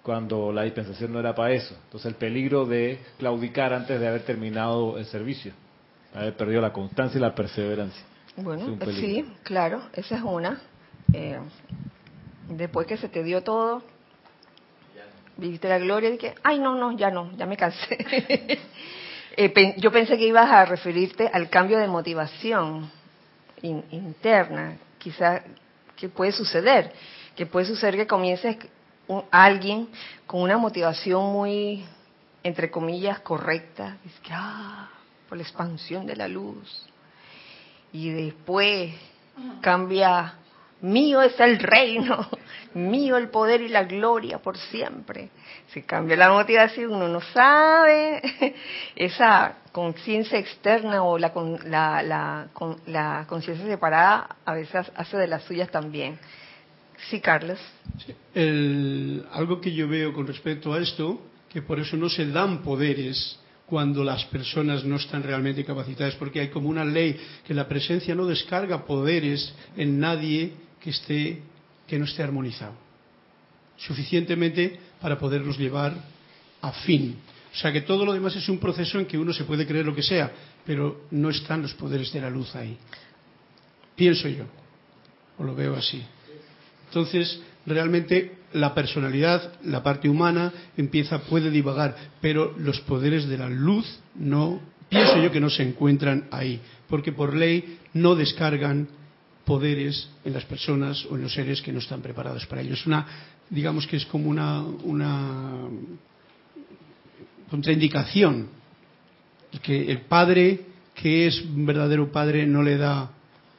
[0.02, 1.74] cuando la dispensación no era para eso.
[1.84, 5.52] Entonces el peligro de claudicar antes de haber terminado el servicio,
[6.14, 8.04] haber perdido la constancia y la perseverancia.
[8.36, 10.60] Bueno, sí, claro, esa es una.
[11.12, 11.38] Eh,
[12.48, 13.82] después que se te dio todo,
[15.36, 18.58] viste la gloria y que, ay, no, no, ya no, ya me cansé.
[19.36, 22.90] Eh, yo pensé que ibas a referirte al cambio de motivación
[23.62, 25.42] interna, quizá
[26.00, 26.92] que puede suceder,
[27.36, 28.56] que puede suceder que comiences
[29.30, 29.88] alguien
[30.26, 31.84] con una motivación muy,
[32.42, 34.88] entre comillas, correcta, es que, ah,
[35.28, 36.86] por la expansión de la luz,
[37.92, 38.94] y después
[39.60, 40.34] cambia,
[40.82, 42.28] mío es el reino,
[42.74, 45.30] mío el poder y la gloria por siempre.
[45.72, 48.20] Se cambia la motivación, uno no sabe,
[48.96, 51.32] esa conciencia externa o la
[53.28, 56.18] conciencia separada a veces hace de las suyas también.
[57.08, 57.58] Sí, Carlos.
[59.32, 63.38] algo que yo veo con respecto a esto, que por eso no se dan poderes
[63.66, 67.16] cuando las personas no están realmente capacitadas, porque hay como una ley
[67.46, 71.42] que la presencia no descarga poderes en nadie que esté
[71.86, 72.74] que no esté armonizado,
[73.76, 75.92] suficientemente para poderlos llevar
[76.62, 77.16] a fin.
[77.52, 79.84] O sea que todo lo demás es un proceso en que uno se puede creer
[79.84, 80.30] lo que sea,
[80.64, 82.76] pero no están los poderes de la luz ahí.
[83.96, 84.44] Pienso yo,
[85.36, 86.00] o lo veo así.
[86.86, 93.48] Entonces, realmente la personalidad, la parte humana, empieza, puede divagar, pero los poderes de la
[93.48, 98.88] luz no, pienso yo que no se encuentran ahí, porque por ley no descargan
[99.50, 102.74] poderes en las personas o en los seres que no están preparados para ello.
[102.74, 103.04] Es una,
[103.50, 105.66] digamos que es como una, una
[107.50, 108.46] contraindicación,
[109.60, 113.10] que el padre que es un verdadero padre no le da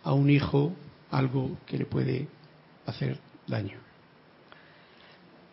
[0.02, 0.72] a un hijo
[1.10, 2.26] algo que le puede
[2.86, 3.78] hacer daño.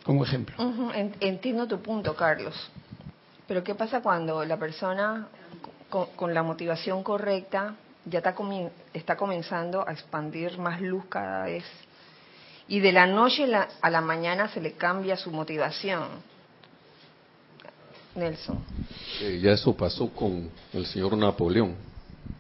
[0.05, 0.55] Como ejemplo.
[1.19, 2.55] Entiendo tu punto, Carlos.
[3.49, 5.27] Pero ¿qué pasa cuando la persona
[5.91, 7.75] con, la motivación correcta
[8.05, 8.35] ya está,
[8.93, 11.65] está, comenzando a expandir más luz cada vez?
[12.69, 16.07] Y de la noche a la mañana se le cambia su motivación.
[18.15, 18.59] Nelson.
[19.21, 21.77] Eh, ya eso pasó con el señor Napoleón.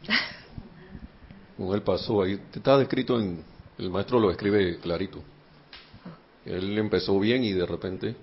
[1.56, 2.40] con él pasó ahí.
[2.52, 3.42] Está descrito en.
[3.78, 5.22] El maestro lo escribe clarito.
[6.44, 8.16] Él empezó bien y de repente.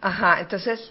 [0.00, 0.88] Ajá, entonces.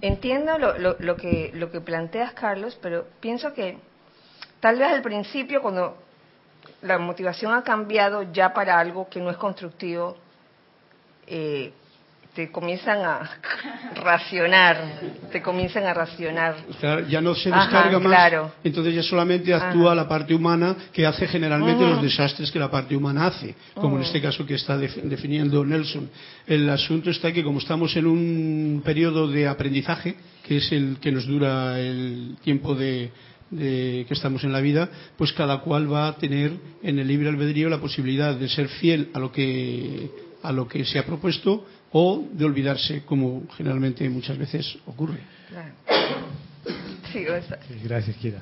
[0.00, 3.78] Entiendo lo, lo, lo, que, lo que planteas, Carlos, pero pienso que
[4.60, 5.96] tal vez al principio, cuando
[6.82, 10.16] la motivación ha cambiado ya para algo que no es constructivo,
[11.26, 11.72] eh,
[12.34, 13.30] te comienzan a
[13.96, 15.00] racionar,
[15.32, 16.54] te comienzan a racionar.
[17.08, 21.84] ya no se descarga más, entonces ya solamente actúa la parte humana que hace generalmente
[21.84, 26.08] los desastres que la parte humana hace, como en este caso que está definiendo Nelson.
[26.46, 31.10] El asunto está que como estamos en un periodo de aprendizaje, que es el que
[31.10, 33.10] nos dura el tiempo de,
[33.50, 37.28] de, que estamos en la vida, pues cada cual va a tener en el libre
[37.28, 40.10] albedrío la posibilidad de ser fiel a lo que
[40.42, 45.18] a lo que se ha propuesto o de olvidarse, como generalmente muchas veces ocurre.
[47.12, 47.24] Sí,
[47.82, 48.40] gracias, Kira.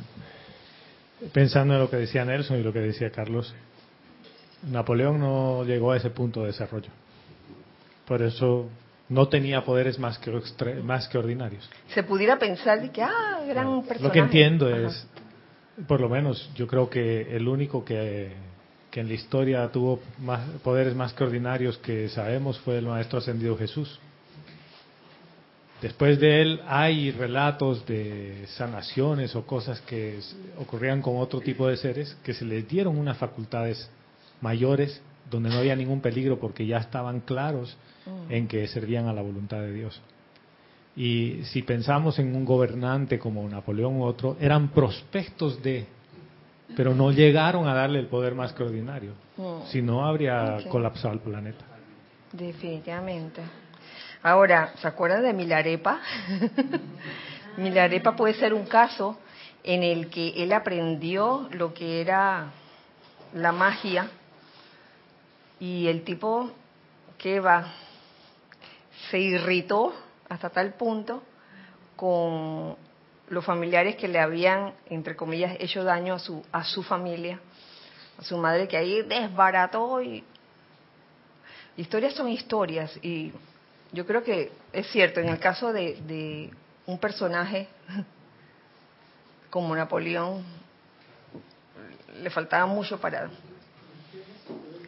[1.33, 3.55] Pensando en lo que decía Nelson y lo que decía Carlos,
[4.71, 6.91] Napoleón no llegó a ese punto de desarrollo.
[8.07, 8.69] Por eso
[9.09, 10.31] no tenía poderes más que,
[10.83, 11.69] más que ordinarios.
[11.89, 14.03] Se pudiera pensar que, ah, gran personaje.
[14.03, 15.07] Lo que entiendo es,
[15.87, 18.33] por lo menos, yo creo que el único que
[18.97, 23.19] que en la historia tuvo más, poderes más que ordinarios que sabemos fue el Maestro
[23.19, 24.01] Ascendido Jesús.
[25.83, 30.21] Después de él hay relatos de sanaciones o cosas que
[30.57, 33.91] ocurrían con otro tipo de seres que se les dieron unas facultades
[34.41, 37.77] mayores donde no había ningún peligro porque ya estaban claros.
[38.29, 40.01] En que servían a la voluntad de Dios.
[40.97, 45.87] Y si pensamos en un gobernante como Napoleón u otro, eran prospectos de,
[46.75, 49.13] pero no llegaron a darle el poder más que ordinario.
[49.37, 49.67] Mm.
[49.67, 51.65] Si no, habría colapsado el planeta.
[52.33, 53.43] Definitivamente.
[54.23, 56.01] Ahora, ¿se acuerdan de Milarepa?
[57.59, 59.19] Milarepa puede ser un caso
[59.63, 62.51] en el que él aprendió lo que era
[63.35, 64.09] la magia
[65.61, 66.51] y el tipo
[67.19, 67.73] que va
[69.11, 69.95] se irritó
[70.29, 71.23] hasta tal punto
[71.95, 72.77] con
[73.29, 77.41] los familiares que le habían entre comillas hecho daño a su a su familia
[78.19, 80.25] a su madre que ahí desbarató y
[81.77, 83.33] historias son historias y
[83.93, 86.51] yo creo que es cierto en el caso de, de
[86.87, 87.69] un personaje
[89.51, 90.45] como Napoleón
[92.23, 93.31] le faltaba mucho para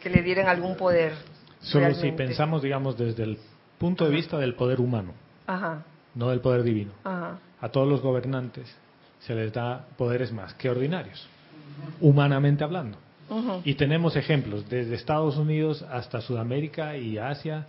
[0.01, 1.13] que le dieran algún poder
[1.61, 3.39] Solo si pensamos, digamos, desde el
[3.79, 5.13] punto de vista del poder humano,
[5.47, 5.83] ajá
[6.15, 6.91] no del poder divino.
[7.03, 8.73] ajá A todos los gobernantes
[9.19, 11.27] se les da poderes más que ordinarios,
[12.01, 12.97] humanamente hablando.
[13.63, 17.67] Y tenemos ejemplos desde Estados Unidos hasta Sudamérica y Asia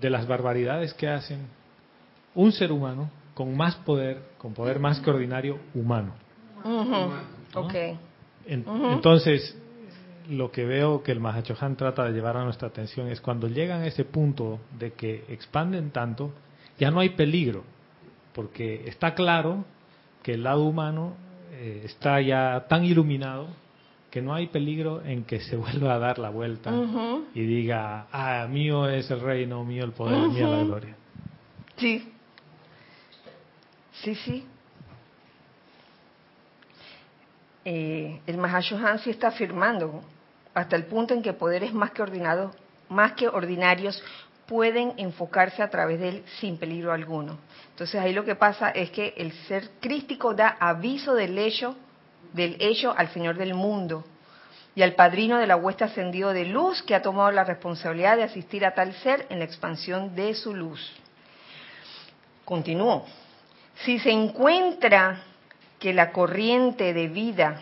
[0.00, 1.40] de las barbaridades que hacen
[2.34, 6.14] un ser humano con más poder, con poder más que ordinario humano.
[6.64, 7.10] ujú,
[7.54, 7.74] ok
[8.46, 8.86] En- Ujú.
[8.92, 9.56] Entonces,
[10.28, 13.82] lo que veo que el Mahachohan trata de llevar a nuestra atención es cuando llegan
[13.82, 16.32] a ese punto de que expanden tanto,
[16.78, 17.64] ya no hay peligro,
[18.34, 19.64] porque está claro
[20.22, 21.14] que el lado humano
[21.52, 23.48] eh, está ya tan iluminado
[24.10, 26.72] que no hay peligro en que se vuelva a dar la vuelta
[27.34, 30.96] y diga, ah, mío es el reino, mío el poder, mía la gloria.
[31.76, 32.12] Sí.
[33.92, 34.46] Sí, sí.
[37.64, 40.02] Eh, el Mahashohan sí está afirmando
[40.54, 42.54] hasta el punto en que poderes más que ordinados,
[42.88, 44.02] más que ordinarios
[44.46, 47.38] pueden enfocarse a través de él sin peligro alguno.
[47.70, 51.76] Entonces ahí lo que pasa es que el ser crístico da aviso del hecho,
[52.32, 54.04] del hecho al Señor del mundo
[54.74, 58.24] y al padrino de la hueste ascendido de luz que ha tomado la responsabilidad de
[58.24, 60.92] asistir a tal ser en la expansión de su luz.
[62.44, 63.06] Continúo.
[63.84, 65.22] Si se encuentra
[65.78, 67.60] que la corriente de vida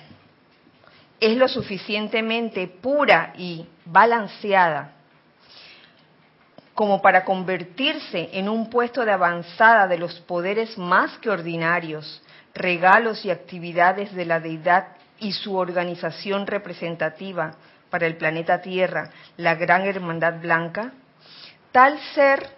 [1.21, 4.95] es lo suficientemente pura y balanceada
[6.75, 12.23] como para convertirse en un puesto de avanzada de los poderes más que ordinarios,
[12.55, 14.87] regalos y actividades de la deidad
[15.19, 17.55] y su organización representativa
[17.91, 20.93] para el planeta Tierra, la Gran Hermandad Blanca,
[21.71, 22.49] tal ser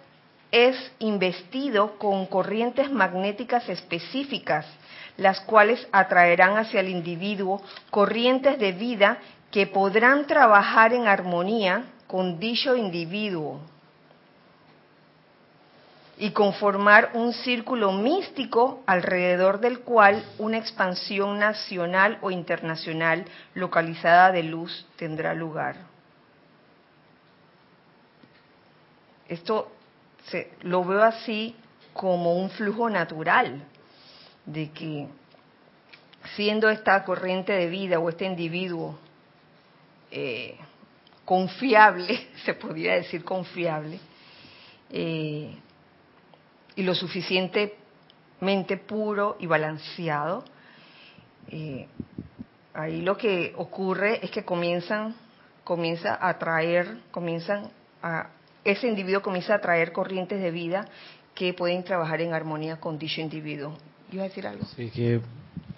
[0.51, 4.65] es investido con corrientes magnéticas específicas,
[5.17, 9.17] las cuales atraerán hacia el individuo corrientes de vida
[9.51, 13.59] que podrán trabajar en armonía con dicho individuo
[16.17, 24.43] y conformar un círculo místico alrededor del cual una expansión nacional o internacional localizada de
[24.43, 25.75] luz tendrá lugar.
[29.27, 29.71] Esto
[30.25, 31.55] se, lo veo así
[31.93, 33.63] como un flujo natural
[34.45, 35.07] de que
[36.35, 38.97] siendo esta corriente de vida o este individuo
[40.11, 40.57] eh,
[41.25, 43.99] confiable, se podría decir confiable,
[44.89, 45.55] eh,
[46.75, 50.43] y lo suficientemente puro y balanceado,
[51.49, 51.87] eh,
[52.73, 55.15] ahí lo que ocurre es que comienzan,
[55.63, 57.71] comienza a traer, comienzan
[58.01, 58.29] a,
[58.63, 60.87] ese individuo comienza a traer corrientes de vida
[61.35, 63.77] que pueden trabajar en armonía con dicho individuo.
[64.13, 64.63] ¿Iba a decir algo?
[64.75, 65.21] Sí, que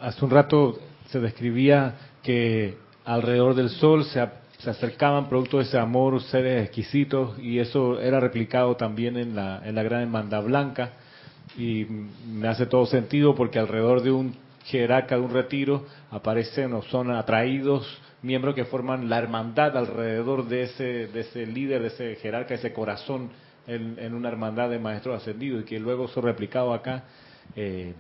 [0.02, 0.78] hace un rato
[1.08, 4.22] se describía que alrededor del sol se,
[4.58, 9.62] se acercaban producto de ese amor seres exquisitos y eso era replicado también en la,
[9.66, 10.92] en la gran hermandad blanca
[11.58, 11.86] y
[12.28, 17.12] me hace todo sentido porque alrededor de un jerarca de un retiro aparecen o son
[17.12, 22.56] atraídos miembros que forman la hermandad alrededor de ese, de ese líder, de ese jerarca,
[22.56, 23.30] ese corazón
[23.68, 27.04] en, una hermandad de maestros ascendidos y que luego son replicado acá.
[27.56, 27.94] Eh,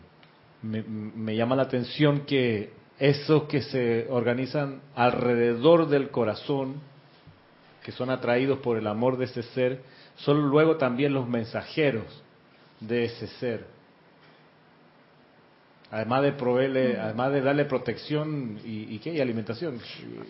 [0.66, 6.76] me, me llama la atención que esos que se organizan alrededor del corazón,
[7.84, 9.82] que son atraídos por el amor de ese ser,
[10.16, 12.05] son luego también los mensajeros
[12.80, 13.76] de ese ser.
[15.91, 19.80] Además de proveerle, además de darle protección y, y qué y alimentación.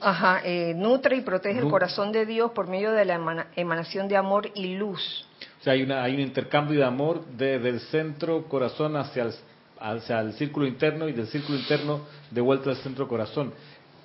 [0.01, 4.07] Ajá, eh, nutre y protege el corazón de Dios por medio de la emana- emanación
[4.07, 5.25] de amor y luz.
[5.61, 9.33] O sea, hay, una, hay un intercambio de amor desde el centro corazón hacia el,
[9.93, 13.53] hacia el círculo interno y del círculo interno de vuelta al centro corazón.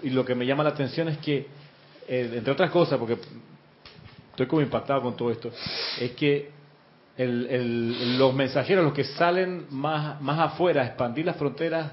[0.02, 1.46] Y lo que me llama la atención es que,
[2.08, 3.18] eh, entre otras cosas, porque
[4.30, 5.50] estoy como impactado con todo esto,
[5.98, 6.50] es que
[7.16, 11.92] los mensajeros, los que salen más, más afuera, a expandir las fronteras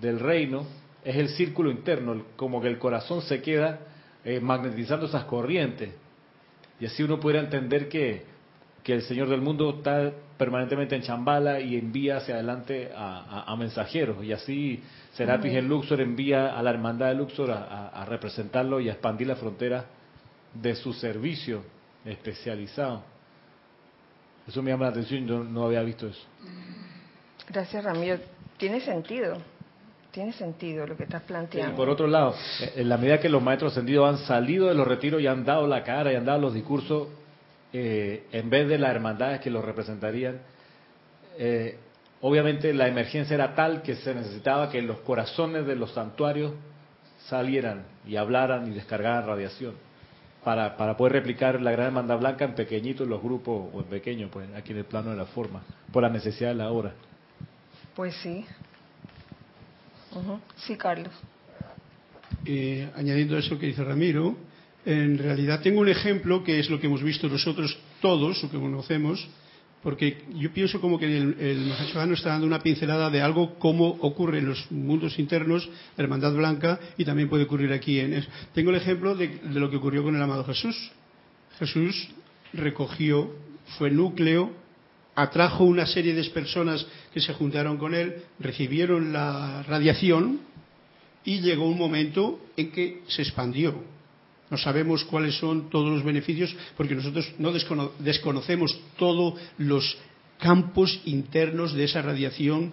[0.00, 0.64] del reino,
[1.04, 3.80] es el círculo interno, como que el corazón se queda
[4.24, 5.90] eh, magnetizando esas corrientes.
[6.78, 8.24] Y así uno pudiera entender que,
[8.82, 14.24] que el Señor del mundo está permanentemente en Chambala y envía hacia adelante a, mensajeros.
[14.24, 18.92] Y así Serapis en Luxor envía a la hermandad de Luxor a, representarlo y a
[18.92, 19.84] expandir la frontera
[20.54, 21.62] de su servicio
[22.04, 23.02] especializado.
[24.48, 26.22] Eso me llama la atención, yo no había visto eso.
[27.48, 28.18] Gracias, Ramiro.
[28.56, 29.36] Tiene sentido.
[30.10, 31.72] Tiene sentido lo que estás planteando.
[31.72, 32.34] Y por otro lado,
[32.74, 35.68] en la medida que los maestros ascendidos han salido de los retiros y han dado
[35.68, 37.06] la cara y han dado los discursos,
[37.72, 40.40] eh, en vez de las hermandades que los representarían,
[41.38, 41.78] eh,
[42.20, 46.52] obviamente la emergencia era tal que se necesitaba que los corazones de los santuarios
[47.26, 49.74] salieran y hablaran y descargaran radiación
[50.44, 54.30] para, para poder replicar la gran hermandad blanca en pequeñitos los grupos o en pequeños,
[54.32, 55.62] pues aquí en el plano de la forma,
[55.92, 56.92] por la necesidad de la hora.
[57.94, 58.46] Pues sí,
[60.56, 61.12] Sí, Carlos.
[62.44, 64.36] Eh, añadiendo eso que dice Ramiro,
[64.84, 68.58] en realidad tengo un ejemplo que es lo que hemos visto nosotros todos, o que
[68.58, 69.26] conocemos,
[69.82, 71.72] porque yo pienso como que el, el
[72.12, 77.04] está dando una pincelada de algo como ocurre en los mundos internos, Hermandad Blanca, y
[77.04, 77.98] también puede ocurrir aquí.
[77.98, 78.24] En
[78.54, 80.90] Tengo el ejemplo de, de lo que ocurrió con el amado Jesús.
[81.58, 82.08] Jesús
[82.52, 83.34] recogió,
[83.78, 84.60] fue núcleo
[85.14, 90.40] atrajo una serie de personas que se juntaron con él, recibieron la radiación
[91.24, 93.99] y llegó un momento en que se expandió.
[94.50, 99.96] No sabemos cuáles son todos los beneficios porque nosotros no desconocemos todos los
[100.38, 102.72] campos internos de esa radiación,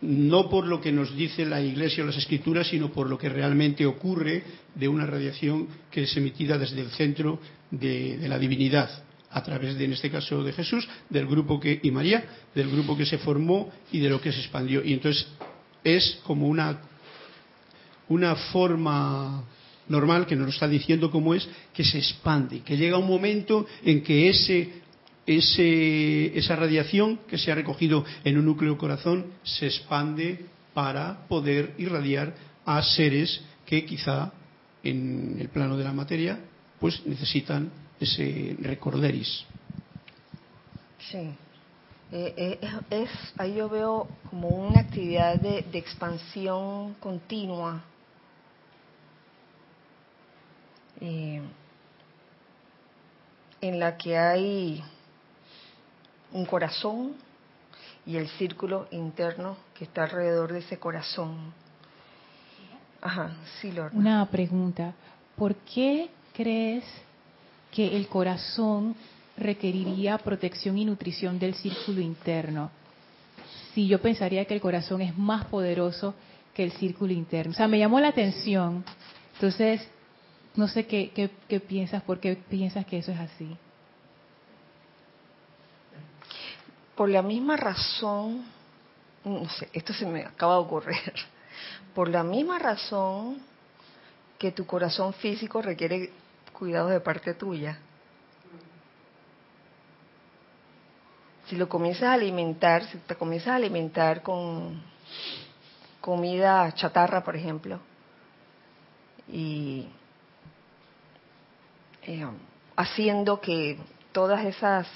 [0.00, 3.28] no por lo que nos dice la Iglesia o las Escrituras, sino por lo que
[3.28, 4.42] realmente ocurre
[4.74, 7.38] de una radiación que es emitida desde el centro
[7.70, 11.90] de la divinidad a través de, en este caso, de Jesús, del grupo que, y
[11.90, 14.84] María, del grupo que se formó y de lo que se expandió.
[14.84, 15.26] Y entonces
[15.82, 16.80] es como una,
[18.08, 19.42] una forma
[19.88, 23.66] normal que nos lo está diciendo cómo es, que se expande, que llega un momento
[23.84, 24.70] en que ese,
[25.26, 31.74] ese, esa radiación que se ha recogido en un núcleo corazón se expande para poder
[31.78, 34.32] irradiar a seres que quizá
[34.82, 36.40] en el plano de la materia
[36.80, 37.70] pues necesitan
[38.00, 39.44] ese recorderis.
[40.98, 41.30] Sí.
[42.10, 47.82] Eh, eh, es, ahí yo veo como una actividad de, expansión continua.
[51.02, 51.42] Eh,
[53.60, 54.82] en la que hay
[56.32, 57.14] un corazón
[58.06, 61.52] y el círculo interno que está alrededor de ese corazón.
[63.00, 63.98] Ajá, sí, Lorna.
[63.98, 64.94] Una pregunta.
[65.36, 66.84] ¿Por qué crees
[67.72, 68.94] que el corazón
[69.36, 72.70] requeriría protección y nutrición del círculo interno.
[73.74, 76.14] Si yo pensaría que el corazón es más poderoso
[76.54, 77.52] que el círculo interno.
[77.52, 78.84] O sea, me llamó la atención.
[79.34, 79.88] Entonces,
[80.54, 81.30] no sé qué,
[81.66, 83.56] piensas, por qué piensas que eso es así.
[86.94, 88.44] Por la misma razón,
[89.24, 91.12] no sé, esto se me acaba de ocurrir.
[91.94, 93.38] Por la misma razón
[94.38, 96.10] que tu corazón físico requiere
[96.52, 97.78] cuidados de parte tuya.
[101.46, 104.82] Si lo comienzas a alimentar, si te comienzas a alimentar con
[106.00, 107.78] comida chatarra, por ejemplo,
[109.28, 109.86] y
[112.04, 112.26] eh,
[112.76, 113.78] haciendo que
[114.12, 114.88] todas esas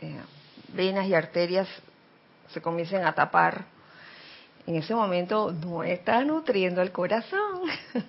[0.00, 0.20] eh,
[0.74, 1.68] venas y arterias
[2.48, 3.64] se comiencen a tapar,
[4.66, 7.62] en ese momento no está nutriendo el corazón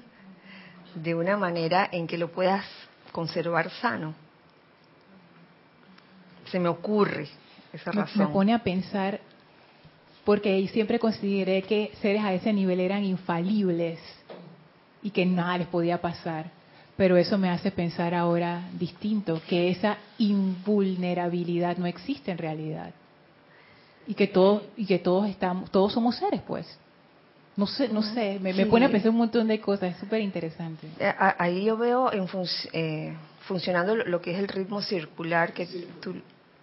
[0.96, 2.66] de una manera en que lo puedas
[3.12, 4.14] conservar sano.
[6.52, 7.28] Se me ocurre
[7.74, 8.28] esa razón.
[8.28, 9.20] Me pone a pensar,
[10.24, 14.00] porque siempre consideré que seres a ese nivel eran infalibles
[15.02, 16.57] y que nada les podía pasar.
[16.98, 22.92] Pero eso me hace pensar ahora distinto, que esa invulnerabilidad no existe en realidad.
[24.08, 26.66] Y que todos, y que todos estamos, todos somos seres, pues.
[27.56, 30.88] No sé, no sé, me, pone a pensar un montón de cosas, es súper interesante.
[31.00, 32.28] Eh, ahí yo veo en
[32.74, 33.16] eh,
[33.48, 35.66] funcionando lo que es el ritmo circular, que
[36.00, 36.16] tú,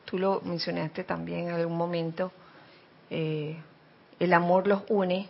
[0.04, 2.30] tú lo mencionaste también en algún momento.
[3.10, 3.56] Eh,
[4.20, 5.26] el amor los une,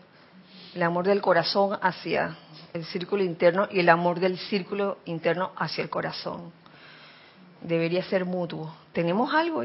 [0.74, 2.36] el amor del corazón hacia
[2.72, 6.52] el círculo interno y el amor del círculo interno hacia el corazón.
[7.60, 8.74] Debería ser mutuo.
[8.92, 9.62] ¿Tenemos algo?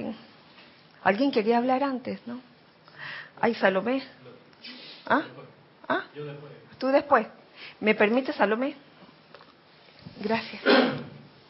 [1.03, 2.39] ¿Alguien quería hablar antes, no?
[3.41, 4.03] Ay, Salomé.
[5.05, 5.23] ¿Ah?
[5.87, 6.03] ¿Ah?
[6.77, 7.27] ¿Tú después?
[7.79, 8.75] ¿Me permite, Salomé?
[10.21, 10.61] Gracias.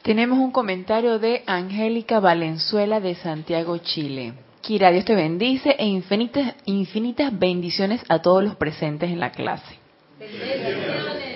[0.01, 4.33] Tenemos un comentario de Angélica Valenzuela de Santiago, Chile.
[4.69, 9.79] Kira, Dios te bendice e infinitas, infinitas bendiciones a todos los presentes en la clase.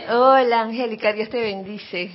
[0.08, 2.12] Hola Angélica, Dios te bendice.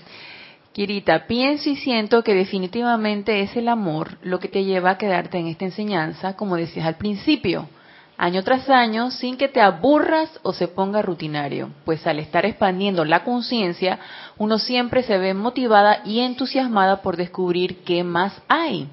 [0.73, 5.39] Kirita, pienso y siento que definitivamente es el amor lo que te lleva a quedarte
[5.39, 7.69] en esta enseñanza, como decías al principio,
[8.16, 13.05] año tras año, sin que te aburras o se ponga rutinario, pues al estar expandiendo
[13.05, 13.99] la conciencia,
[14.37, 18.89] uno siempre se ve motivada y entusiasmada por descubrir qué más hay.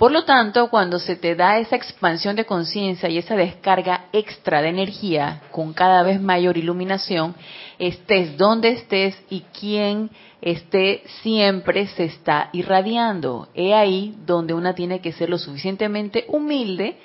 [0.00, 4.62] Por lo tanto, cuando se te da esa expansión de conciencia y esa descarga extra
[4.62, 7.34] de energía con cada vez mayor iluminación,
[7.78, 10.08] estés donde estés y quien
[10.40, 13.48] esté siempre se está irradiando.
[13.54, 16.96] He ahí donde una tiene que ser lo suficientemente humilde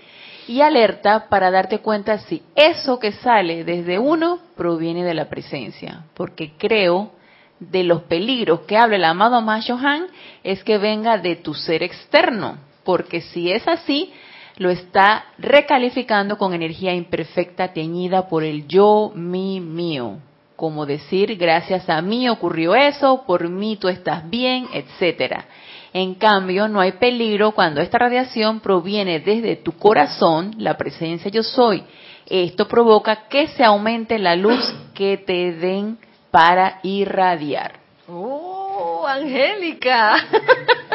[0.48, 6.06] y alerta para darte cuenta si eso que sale desde uno proviene de la presencia,
[6.14, 7.12] porque creo
[7.60, 10.08] de los peligros que habla el amado Mashohan
[10.46, 14.14] es que venga de tu ser externo, porque si es así,
[14.58, 20.20] lo está recalificando con energía imperfecta teñida por el yo, mi, mío.
[20.56, 25.46] Como decir, gracias a mí ocurrió eso, por mí tú estás bien, etcétera.
[25.92, 31.44] En cambio, no hay peligro cuando esta radiación proviene desde tu corazón, la presencia yo
[31.44, 31.84] soy.
[32.28, 35.98] Esto provoca que se aumente la luz que te den
[36.32, 37.80] para irradiar.
[38.08, 40.16] ¡Oh, Angélica!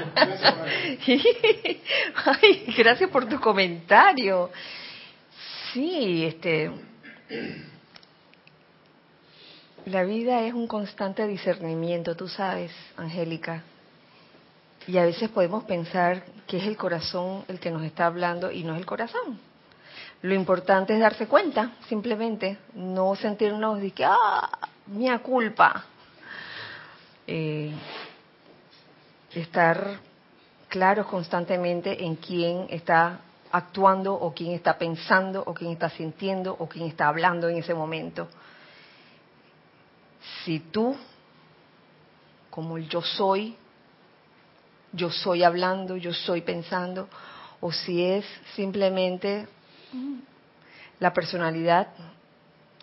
[2.24, 4.50] Ay, gracias por tu comentario.
[5.72, 6.70] Sí, este.
[9.86, 13.62] La vida es un constante discernimiento, tú sabes, Angélica.
[14.86, 18.62] Y a veces podemos pensar que es el corazón el que nos está hablando y
[18.64, 19.38] no es el corazón.
[20.22, 24.50] Lo importante es darse cuenta, simplemente, no sentirnos de que, ah,
[24.86, 25.84] mía culpa.
[27.26, 27.72] Eh,
[29.34, 29.98] estar
[30.68, 33.20] claros constantemente en quién está
[33.52, 37.74] actuando o quién está pensando o quién está sintiendo o quién está hablando en ese
[37.74, 38.28] momento.
[40.44, 40.96] Si tú,
[42.50, 43.56] como el yo soy,
[44.92, 47.08] yo soy hablando, yo soy pensando,
[47.60, 48.24] o si es
[48.54, 49.46] simplemente
[50.98, 51.88] la personalidad,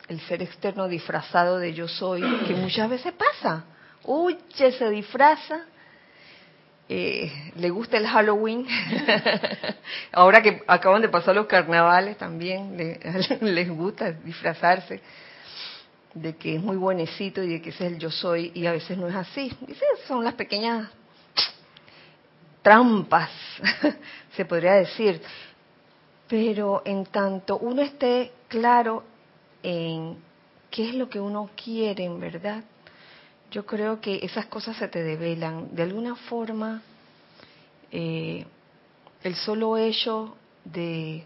[0.07, 3.65] el ser externo disfrazado de yo soy, que muchas veces pasa.
[4.03, 5.65] Uy, se disfraza
[6.89, 8.65] eh, le gusta el Halloween.
[10.11, 12.77] Ahora que acaban de pasar los carnavales también,
[13.41, 15.01] les gusta disfrazarse
[16.13, 18.71] de que es muy buenecito y de que ese es el yo soy y a
[18.71, 19.51] veces no es así.
[20.07, 20.89] son las pequeñas
[22.61, 23.29] trampas,
[24.35, 25.21] se podría decir.
[26.27, 29.03] Pero en tanto uno esté claro
[29.63, 30.17] en
[30.69, 32.63] qué es lo que uno quiere en verdad,
[33.51, 35.75] yo creo que esas cosas se te develan.
[35.75, 36.81] De alguna forma,
[37.91, 38.45] eh,
[39.23, 41.23] el solo hecho de,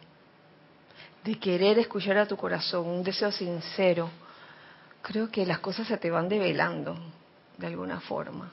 [1.23, 4.09] de querer escuchar a tu corazón, un deseo sincero,
[5.01, 6.95] creo que las cosas se te van develando
[7.57, 8.51] de alguna forma,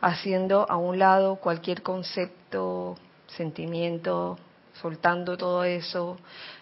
[0.00, 2.96] haciendo a un lado cualquier concepto,
[3.26, 4.38] sentimiento,
[4.80, 6.18] soltando todo eso,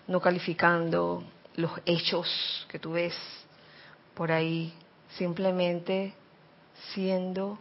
[0.07, 1.25] no calificando
[1.57, 3.15] los hechos que tú ves
[4.15, 4.73] por ahí
[5.17, 6.13] simplemente
[6.93, 7.59] siendo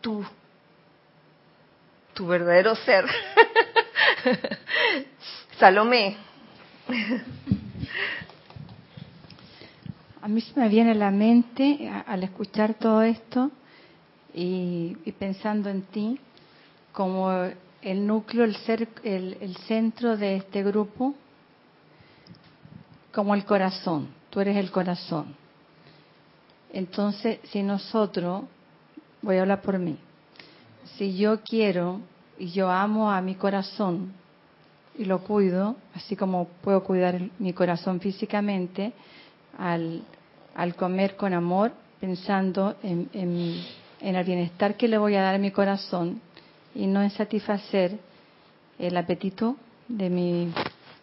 [0.00, 0.24] tú,
[2.14, 3.04] tu verdadero ser.
[5.58, 6.16] Salomé.
[10.22, 13.50] A mí se me viene a la mente al escuchar todo esto
[14.34, 16.20] y, pensando en ti
[16.92, 17.30] como
[17.82, 21.14] el núcleo, el, ser, el, el centro de este grupo,
[23.12, 24.08] como el corazón.
[24.30, 25.45] Tú eres el corazón
[26.76, 28.44] entonces, si nosotros,
[29.22, 29.96] voy a hablar por mí,
[30.98, 32.02] si yo quiero
[32.38, 34.12] y yo amo a mi corazón
[34.98, 38.92] y lo cuido, así como puedo cuidar mi corazón físicamente,
[39.56, 40.04] al,
[40.76, 43.08] comer con amor, pensando en,
[44.02, 46.20] el bienestar que le voy a dar a mi corazón
[46.74, 47.98] y no en satisfacer
[48.78, 49.56] el apetito
[49.88, 50.52] de mi,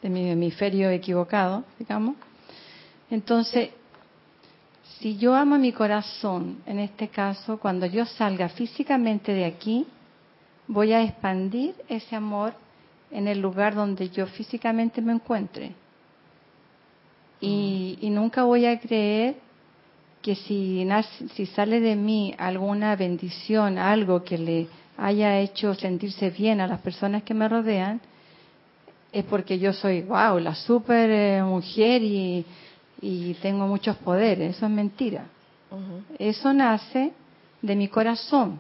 [0.04, 2.16] de mi hemisferio equivocado, digamos.
[3.10, 3.72] Entonces,
[5.00, 9.86] si yo amo mi corazón, en este caso, cuando yo salga físicamente de aquí,
[10.68, 12.54] voy a expandir ese amor
[13.12, 15.72] en el lugar donde yo físicamente me encuentre.
[17.40, 19.36] Y, nunca voy a creer
[20.22, 20.88] que si,
[21.34, 24.68] si sale de mí alguna bendición, algo que le
[24.98, 28.00] haya hecho sentirse bien a las personas que me rodean,
[29.12, 32.46] es porque yo soy, wow, la super eh, mujer y
[33.04, 34.56] y tengo muchos poderes.
[34.56, 35.26] Eso es mentira.
[36.18, 37.12] Eso nace
[37.62, 38.60] de mi corazón.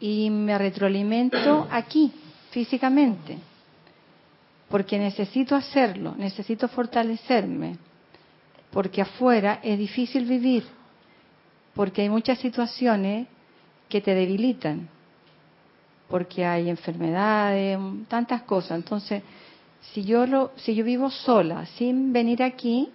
[0.00, 2.12] y me retroalimento aquí,
[2.50, 3.38] físicamente,
[4.68, 7.78] porque necesito hacerlo, necesito fortalecerme,
[8.70, 10.64] porque afuera es difícil vivir,
[11.74, 13.28] porque hay muchas situaciones
[13.88, 14.88] que te debilitan,
[16.08, 18.72] porque hay enfermedades, tantas cosas.
[18.72, 19.22] Entonces,
[19.92, 22.90] si yo lo, si yo vivo sola, sin venir aquí,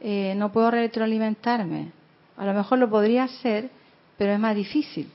[0.00, 1.92] eh, no puedo retroalimentarme.
[2.36, 3.70] A lo mejor lo podría hacer,
[4.16, 5.10] pero es más difícil.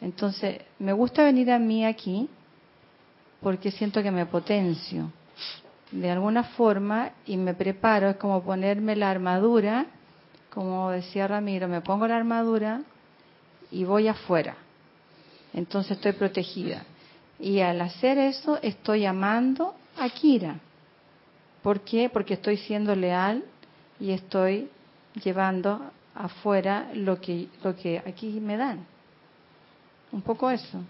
[0.00, 2.28] Entonces, me gusta venir a mí aquí
[3.40, 5.10] porque siento que me potencio
[5.90, 9.86] de alguna forma y me preparo, es como ponerme la armadura,
[10.50, 12.82] como decía Ramiro, me pongo la armadura
[13.70, 14.56] y voy afuera.
[15.52, 16.84] Entonces estoy protegida.
[17.38, 20.60] Y al hacer eso estoy amando a Kira.
[21.62, 22.08] ¿Por qué?
[22.08, 23.44] Porque estoy siendo leal
[24.00, 24.68] y estoy
[25.22, 25.80] llevando
[26.14, 28.84] afuera lo que, lo que aquí me dan.
[30.12, 30.80] Un poco eso.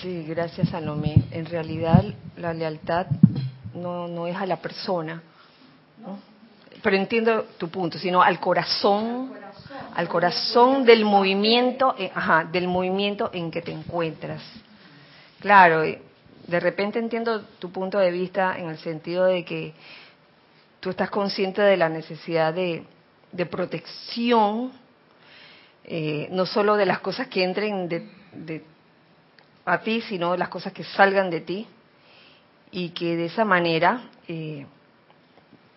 [0.00, 1.14] Sí, gracias Salomé.
[1.30, 2.04] En realidad
[2.36, 3.06] la lealtad
[3.74, 5.22] no, no es a la persona,
[6.82, 9.32] pero entiendo tu punto, sino al corazón,
[9.94, 14.42] al corazón del movimiento, eh, ajá, del movimiento en que te encuentras.
[15.38, 16.02] Claro, eh,
[16.46, 19.74] de repente entiendo tu punto de vista en el sentido de que
[20.80, 22.84] tú estás consciente de la necesidad de,
[23.32, 24.72] de protección,
[25.84, 28.64] eh, no solo de las cosas que entren de,
[29.64, 31.66] a ti, sino de las cosas que salgan de ti,
[32.70, 34.66] y que de esa manera eh,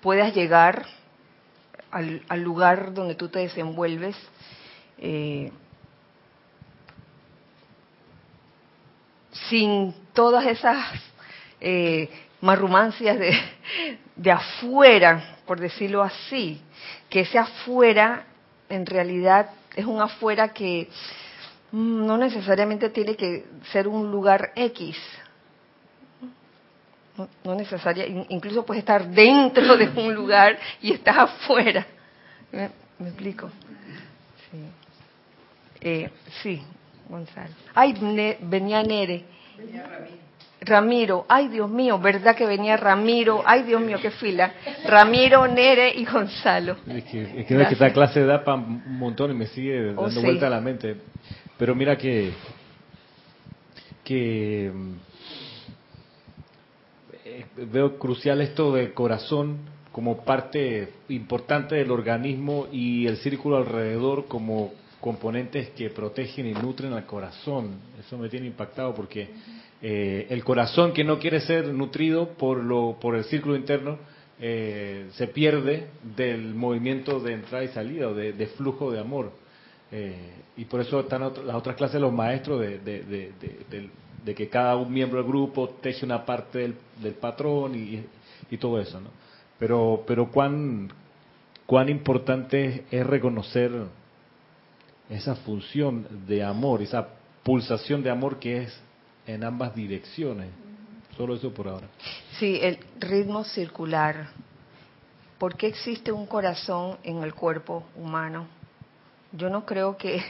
[0.01, 0.85] puedas llegar
[1.91, 4.15] al, lugar donde tú te desenvuelves
[4.97, 5.51] eh,
[9.49, 10.85] sin todas esas
[11.59, 12.09] eh,
[12.41, 13.33] marrumancias de,
[14.15, 16.61] de afuera, por decirlo así,
[17.09, 18.25] que ese afuera
[18.69, 20.89] en realidad es un afuera que
[21.71, 24.97] no necesariamente tiene que ser un lugar X,
[27.43, 31.85] no, necesaria, incluso puedes estar dentro de un lugar y estás afuera.
[32.51, 32.69] ¿Me,
[33.07, 33.49] explico?
[34.49, 34.63] Sí.
[35.81, 36.09] Eh,
[36.41, 36.61] sí,
[37.09, 37.53] Gonzalo.
[37.73, 37.93] Ay,
[38.41, 39.25] venía Nere.
[39.57, 40.30] Venía Ramiro.
[40.63, 43.41] Ramiro, ay Dios mío, ¿verdad que venía Ramiro?
[43.45, 44.53] Ay Dios mío, qué fila.
[44.85, 46.77] Ramiro, Nere y Gonzalo.
[46.87, 50.45] Es que, que, esta clase da para un montón y me sigue oh, dando vuelta
[50.45, 50.97] a la mente.
[51.57, 52.31] Pero mira que,
[54.03, 54.71] que
[57.25, 59.57] eh, veo crucial esto del corazón
[59.91, 66.93] como parte importante del organismo y el círculo alrededor como componentes que protegen y nutren
[66.93, 67.79] al corazón.
[67.99, 69.27] Eso me tiene impactado porque
[69.81, 73.97] eh, el corazón que no quiere ser nutrido por, lo, por el círculo interno
[74.39, 79.31] eh, se pierde del movimiento de entrada y salida o de, flujo de amor.
[80.57, 83.89] y por eso están las otras clases los maestros de, del,
[84.23, 88.99] de que cada un miembro del grupo teje una parte del, patrón y, todo eso,
[88.99, 89.09] ¿no?
[89.57, 90.91] Pero, pero cuán,
[91.65, 93.71] cuán importante es reconocer
[95.09, 97.07] esa función de amor, esa
[97.43, 98.81] pulsación de amor que es
[99.25, 100.49] en ambas direcciones.
[101.17, 101.87] Solo eso por ahora.
[102.39, 104.29] Sí, el ritmo circular.
[105.37, 108.47] ¿Por qué existe un corazón en el cuerpo humano?
[109.31, 110.23] Yo no creo que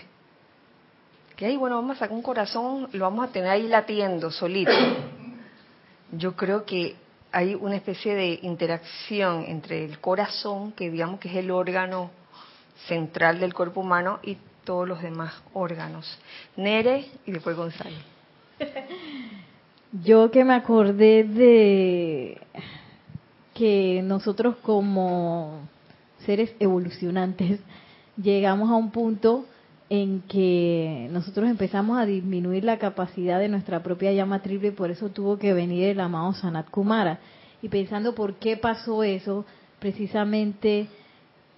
[1.41, 4.71] que ahí, bueno, vamos a sacar un corazón, lo vamos a tener ahí latiendo solito.
[6.11, 6.95] Yo creo que
[7.31, 12.11] hay una especie de interacción entre el corazón, que digamos que es el órgano
[12.85, 16.19] central del cuerpo humano, y todos los demás órganos.
[16.57, 17.97] Nere y después Gonzalo.
[20.03, 22.37] Yo que me acordé de
[23.53, 25.59] que nosotros como
[26.25, 27.59] seres evolucionantes
[28.21, 29.45] llegamos a un punto
[29.89, 34.89] en que nosotros empezamos a disminuir la capacidad de nuestra propia llama triple y por
[34.89, 37.19] eso tuvo que venir el amado Sanat Kumara.
[37.61, 39.45] Y pensando por qué pasó eso,
[39.79, 40.87] precisamente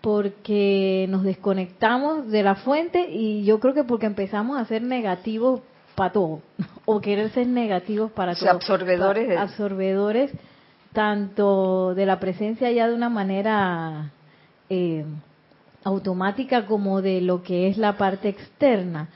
[0.01, 5.61] porque nos desconectamos de la fuente y yo creo que porque empezamos a ser negativos
[5.95, 6.41] para todo,
[6.85, 8.49] o querer ser negativos para todo.
[8.49, 9.37] Absorbedores.
[9.37, 10.31] Absorbedores,
[10.91, 14.11] tanto de la presencia ya de una manera...
[14.69, 15.05] Eh,
[15.83, 19.09] automática como de lo que es la parte externa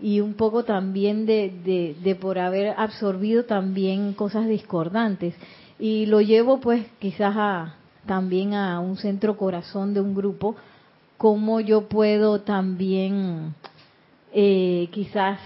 [0.00, 5.34] y un poco también de, de, por haber absorbido también cosas discordantes.
[5.78, 7.74] Y lo llevo pues quizás a,
[8.06, 10.54] también a un centro corazón de un grupo,
[11.16, 13.54] como yo puedo también
[14.32, 15.40] eh, quizás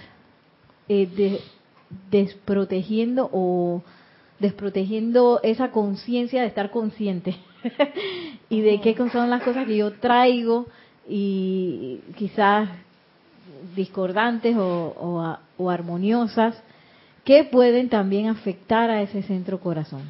[0.89, 1.41] eh,
[2.11, 3.83] desprotegiendo o
[4.39, 7.37] desprotegiendo esa conciencia de estar consciente
[8.49, 10.67] y de qué son las cosas que yo traigo
[11.09, 12.69] y quizás
[13.77, 16.61] discordantes o, o armoniosas
[17.25, 20.03] que pueden también afectar a ese centro corazón.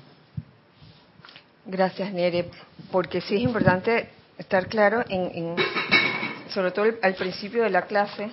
[1.67, 2.51] Gracias, Nere,
[2.91, 5.55] porque sí es importante estar claro en,
[6.49, 8.31] sobre todo al principio de la clase,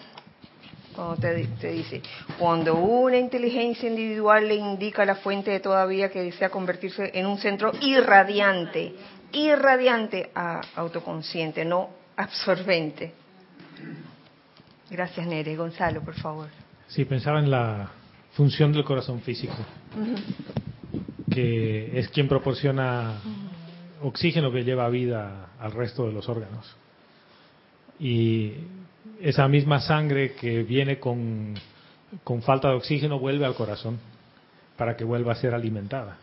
[1.20, 2.02] te, dice,
[2.38, 7.12] cuando una inteligencia individual le indica a la fuente de toda vida que desea convertirse
[7.14, 8.94] en un centro irradiante,
[9.32, 13.14] irradiante a autoconsciente, no absorbente.
[14.90, 15.56] Gracias, Nere.
[15.56, 16.48] Gonzalo, por favor.
[16.88, 17.92] Sí, pensaba en la
[18.34, 19.56] función del corazón físico
[21.30, 23.22] que es quien proporciona
[24.02, 26.76] oxígeno que lleva vida al resto de los órganos.
[28.00, 28.54] Y
[29.22, 31.56] esa misma sangre que viene con,
[32.24, 34.00] con falta de oxígeno vuelve al corazón
[34.78, 36.18] para que vuelva a ser alimentada.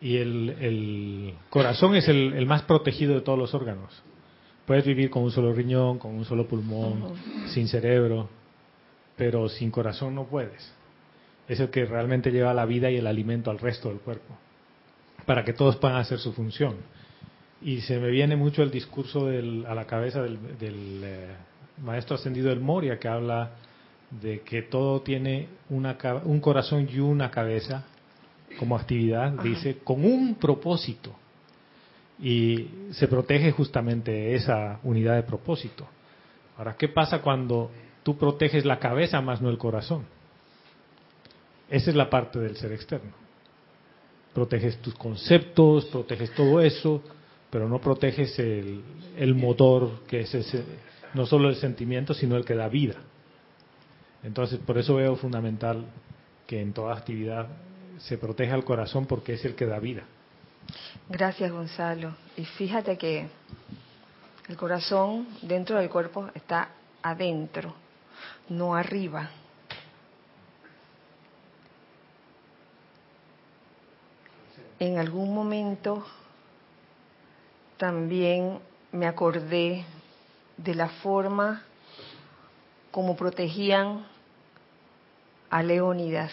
[0.00, 4.02] Y el, el corazón es el, el, más protegido de todos los órganos.
[4.66, 7.14] Puedes vivir con un solo riñón, con un solo pulmón,
[7.48, 8.28] sin cerebro,
[9.16, 10.76] pero sin corazón no puedes
[11.48, 14.36] es el que realmente lleva la vida y el alimento al resto del cuerpo,
[15.24, 16.76] para que todos puedan hacer su función.
[17.62, 21.34] Y se me viene mucho el discurso a la cabeza del, eh,
[21.82, 23.52] maestro ascendido del Moria, que habla
[24.10, 27.84] de que todo tiene una, un corazón y una cabeza
[28.58, 31.14] como actividad, dice, con un propósito.
[32.18, 35.86] Y se protege justamente esa unidad de propósito.
[36.56, 37.70] Ahora, ¿qué pasa cuando
[38.02, 40.04] tú proteges la cabeza más no el corazón?
[41.68, 43.12] Esa es la parte del ser externo.
[44.32, 47.02] Proteges tus conceptos, proteges todo eso,
[47.50, 48.82] pero no proteges el,
[49.16, 50.62] el motor que es ese,
[51.16, 52.94] no solo el sentimiento, sino el que da vida.
[54.22, 55.84] Entonces, por eso veo fundamental
[56.46, 57.48] que en toda actividad
[57.98, 60.02] se proteja el corazón porque es el que da vida.
[61.08, 62.14] Gracias, Gonzalo.
[62.36, 63.26] Y fíjate que
[64.48, 66.70] el corazón dentro del cuerpo está
[67.02, 67.74] adentro,
[68.48, 69.30] no arriba.
[74.78, 76.04] en algún momento
[77.76, 78.58] también
[78.92, 79.84] me acordé
[80.56, 81.62] de la forma
[82.90, 84.06] como protegían
[85.50, 86.32] a Leónidas,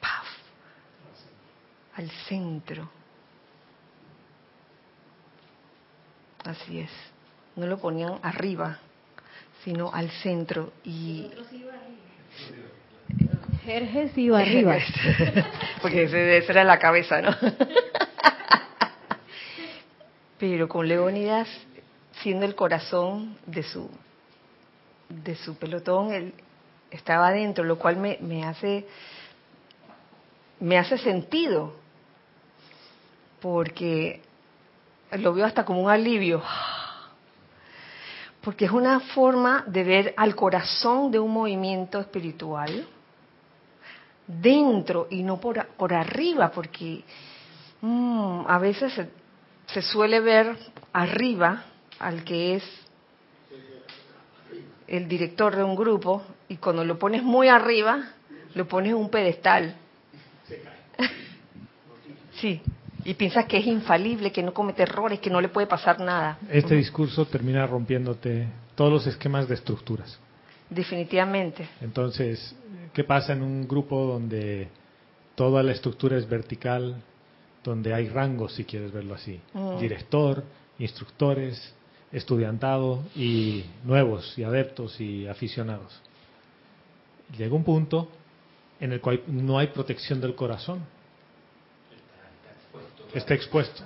[0.00, 0.26] ¡paf!
[1.94, 2.90] al centro.
[6.44, 6.90] Así es,
[7.54, 8.78] no lo ponían arriba,
[9.64, 10.72] sino al centro.
[10.82, 11.30] Y
[13.64, 14.76] Jerjes iba arriba.
[15.82, 17.30] Porque esa era la cabeza, ¿no?
[20.38, 21.48] Pero con Leónidas,
[22.22, 23.90] siendo el corazón de su,
[25.08, 26.34] de su pelotón, él
[26.90, 28.86] estaba adentro, lo cual me, me hace
[30.62, 31.74] me hace sentido,
[33.40, 34.22] porque
[35.10, 36.40] lo veo hasta como un alivio,
[38.40, 42.86] porque es una forma de ver al corazón de un movimiento espiritual
[44.24, 47.02] dentro y no por, por arriba, porque
[47.80, 48.92] mm, a veces
[49.66, 50.56] se, suele ver
[50.92, 51.64] arriba
[52.02, 52.64] al que es
[54.86, 58.10] el director de un grupo y cuando lo pones muy arriba,
[58.54, 59.76] lo pones en un pedestal.
[62.34, 62.60] sí,
[63.04, 66.38] y piensas que es infalible, que no comete errores, que no le puede pasar nada.
[66.50, 70.18] Este discurso termina rompiéndote todos los esquemas de estructuras.
[70.68, 71.68] Definitivamente.
[71.80, 72.54] Entonces,
[72.92, 74.68] ¿Qué pasa en un grupo donde
[75.34, 76.96] toda la estructura es vertical,
[77.64, 79.40] donde hay rangos, si quieres verlo así?
[79.54, 79.78] Mm.
[79.78, 80.44] Director,
[80.78, 81.74] instructores,
[82.12, 86.00] estudiantado y nuevos y adeptos y aficionados.
[87.36, 88.08] Llega un punto
[88.78, 90.80] en el cual no hay protección del corazón.
[93.14, 93.82] Está expuesto.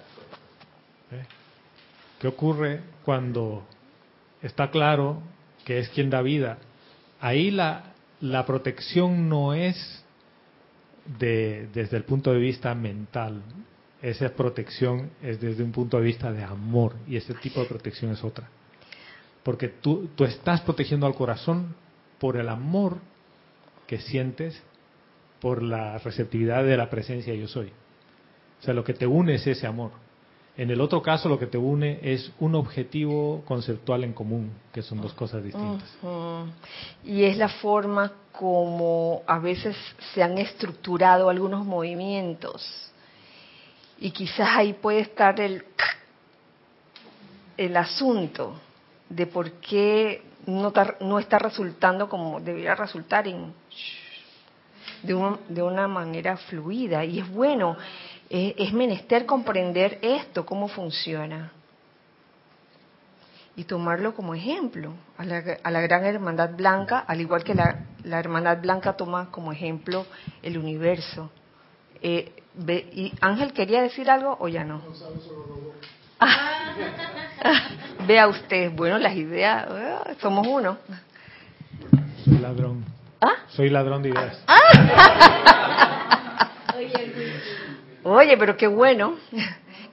[1.12, 1.24] ¿Eh?
[2.20, 3.64] ¿Qué ocurre cuando
[4.42, 5.22] está claro
[5.64, 6.58] que es quien da vida?
[7.20, 10.04] Ahí la, la protección no es
[11.18, 13.42] de, desde el punto de vista mental.
[14.02, 18.12] Esa protección es desde un punto de vista de amor y ese tipo de protección
[18.12, 18.48] es otra.
[19.42, 21.74] Porque tú, tú estás protegiendo al corazón
[22.18, 22.98] por el amor
[23.86, 24.60] que sientes,
[25.40, 27.72] por la receptividad de la presencia yo soy.
[28.60, 29.92] O sea, lo que te une es ese amor.
[30.56, 34.80] En el otro caso, lo que te une es un objetivo conceptual en común, que
[34.80, 35.84] son dos cosas distintas.
[37.04, 39.76] Y es la forma como a veces
[40.14, 42.90] se han estructurado algunos movimientos.
[43.98, 45.64] Y quizás ahí puede estar el,
[47.56, 48.60] el asunto
[49.08, 53.52] de por qué no, no está resultando como debería resultar en,
[55.02, 57.04] de, de una manera fluida.
[57.04, 57.76] Y es bueno
[58.28, 61.52] es, menester comprender esto, cómo funciona.
[63.56, 67.84] y tomarlo como ejemplo a la, a la gran hermandad blanca, al igual que la,
[68.02, 70.06] la hermandad blanca toma como ejemplo
[70.42, 71.30] el universo.
[72.02, 74.80] Eh, ve- y Ángel quería decir algo o ya no.
[76.18, 76.72] Ah,
[78.06, 80.78] vea usted, bueno, las ideas, ah, somos uno.
[82.24, 82.84] Soy ladrón.
[83.20, 83.34] ¿Ah?
[83.48, 84.42] Soy ladrón de ideas.
[88.02, 89.16] Oye, pero qué bueno,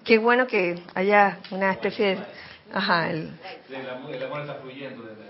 [0.04, 2.22] qué bueno que haya una especie de...
[2.74, 3.30] Ajá, el-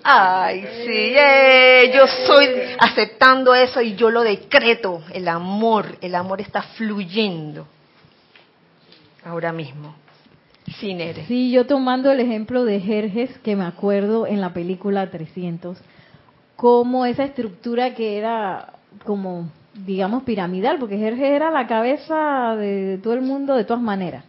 [0.05, 6.41] Ay, sí, eh, yo soy aceptando eso y yo lo decreto, el amor, el amor
[6.41, 7.65] está fluyendo
[9.23, 9.95] ahora mismo,
[10.79, 11.27] sin eres.
[11.27, 15.77] Sí, yo tomando el ejemplo de Jerjes, que me acuerdo en la película 300,
[16.57, 18.73] como esa estructura que era
[19.05, 24.25] como, digamos, piramidal, porque Jerjes era la cabeza de todo el mundo de todas maneras.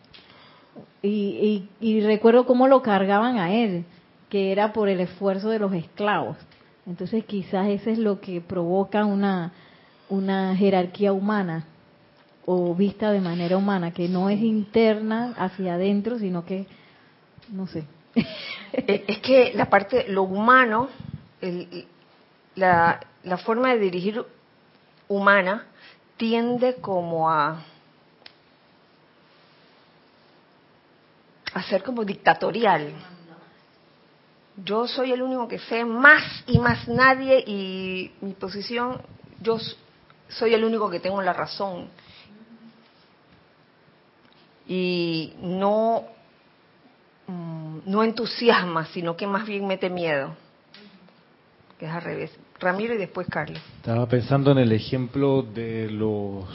[1.04, 3.84] Y, y, y recuerdo cómo lo cargaban a él,
[4.30, 6.36] que era por el esfuerzo de los esclavos.
[6.86, 9.52] Entonces quizás eso es lo que provoca una,
[10.08, 11.64] una jerarquía humana
[12.46, 16.66] o vista de manera humana, que no es interna hacia adentro, sino que,
[17.52, 17.84] no sé.
[18.76, 20.88] Eh, Es que la parte, lo humano,
[21.40, 21.86] el-
[22.56, 24.24] la, la forma de dirigir
[25.08, 25.66] humana
[26.16, 27.62] tiende como a,
[31.54, 32.92] a ser como dictatorial.
[34.56, 39.00] Yo soy el único que sé más y más nadie y mi posición,
[39.40, 39.58] yo
[40.28, 41.88] soy el único que tengo la razón.
[44.66, 46.04] Y no
[47.26, 50.34] mm, no entusiasma, sino que más bien mete miedo.
[51.78, 52.30] Que es al revés.
[52.58, 53.60] Ramiro y después Carlos.
[53.76, 56.46] Estaba pensando en el ejemplo de los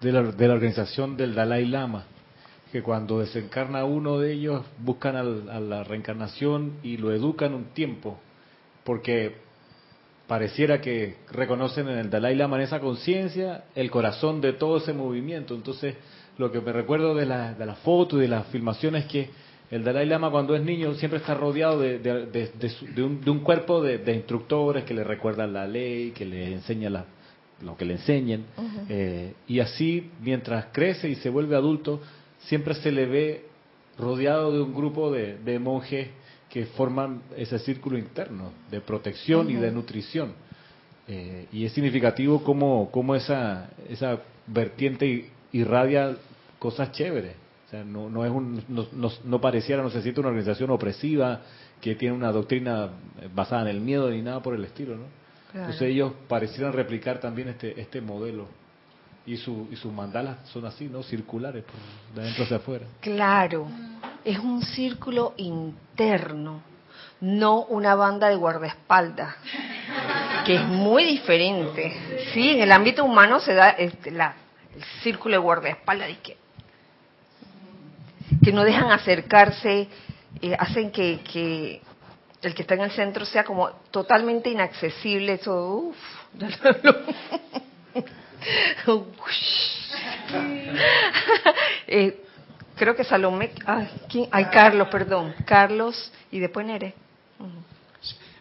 [0.00, 2.06] de la, de la organización del Dalai Lama,
[2.72, 7.64] que cuando desencarna uno de ellos buscan al- a la reencarnación y lo educan un
[7.74, 8.18] tiempo,
[8.84, 9.34] porque
[10.26, 14.92] pareciera que reconocen en el Dalai Lama en esa conciencia el corazón de todo ese
[14.92, 15.54] movimiento.
[15.54, 15.96] Entonces,
[16.38, 19.30] lo que me recuerdo de la, de la foto y de las filmaciones es que
[19.72, 23.40] el Dalai Lama cuando es niño siempre está rodeado de, de- de- un, de un
[23.40, 27.04] cuerpo de, de instructores que le recuerdan la ley, que le enseñan la-
[27.62, 28.46] lo que le enseñen.
[28.88, 32.00] Eh, y así, mientras crece y se vuelve adulto,
[32.44, 33.44] siempre se le ve
[33.98, 36.08] rodeado de un grupo de, de monjes
[36.48, 40.32] que forman ese círculo interno de protección y de nutrición.
[41.06, 46.16] Eh, y es significativo cómo, cómo esa, esa vertiente irradia
[46.58, 47.34] cosas chéveres.
[47.66, 50.70] O sea, no, no, es un, no, no- no pareciera, no se siente una organización
[50.70, 51.42] opresiva
[51.80, 55.04] que tiene una doctrina eh, basada en el miedo ni nada por el estilo, ¿no?
[55.54, 58.46] Entonces ellos parecieran replicar también este, este modelo.
[59.26, 61.02] Y, su, y sus mandalas son así, ¿no?
[61.02, 61.74] Circulares, por
[62.14, 62.86] de adentro hacia afuera.
[63.00, 63.68] Claro,
[64.24, 66.62] es un círculo interno,
[67.20, 69.36] no una banda de guardaespaldas,
[70.46, 71.94] que es muy diferente.
[72.32, 74.34] Sí, en el ámbito humano se da este, la,
[74.74, 76.36] el círculo de guardaespaldas que,
[78.42, 79.86] que no dejan acercarse,
[80.40, 81.82] eh, hacen que, que
[82.42, 85.34] el que está en el centro sea como totalmente inaccesible.
[85.34, 85.96] Eso, uff,
[91.92, 92.20] Eh,
[92.76, 96.94] creo que Salomé, ay, Carlos, perdón, Carlos y después Nere.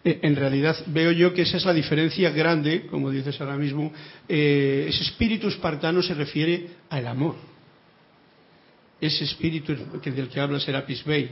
[0.03, 3.91] Eh, En realidad veo yo que esa es la diferencia grande, como dices ahora mismo.
[4.27, 7.35] Eh, ese espíritu espartano se refiere al amor.
[9.01, 11.31] Ese espíritu del que habla Serapis Bey,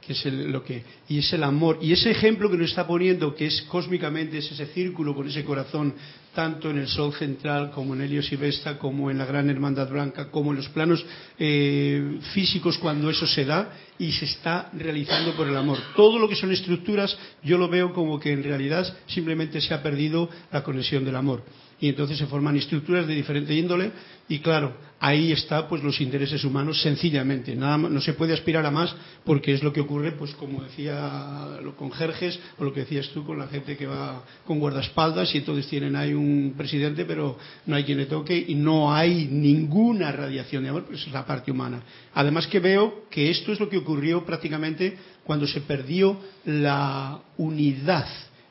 [0.00, 1.78] que es el, lo que y es el amor.
[1.82, 5.44] Y ese ejemplo que nos está poniendo que es cósmicamente es ese círculo con ese
[5.44, 5.94] corazón
[6.34, 9.90] tanto en el sol central como en Helios y Vesta como en la gran hermandad
[9.90, 11.04] blanca como en los planos
[11.38, 15.78] eh, físicos cuando eso se da y se está realizando por el amor.
[15.96, 19.82] Todo lo que son estructuras yo lo veo como que en realidad simplemente se ha
[19.82, 21.42] perdido la conexión del amor
[21.80, 23.92] y entonces se forman estructuras de diferente índole
[24.28, 27.54] y claro ahí está pues los intereses humanos sencillamente.
[27.54, 28.94] Nada no se puede aspirar a más
[29.24, 33.08] porque es lo que ocurre pues como decía lo con Jerjes o lo que decías
[33.10, 37.38] tú con la gente que va con guardaespaldas y entonces tienen ahí un presidente pero
[37.66, 41.24] no hay quien le toque y no hay ninguna radiación de amor pues es la
[41.24, 41.82] parte humana.
[42.14, 48.06] Además que veo que esto es lo que ocurrió prácticamente cuando se perdió la unidad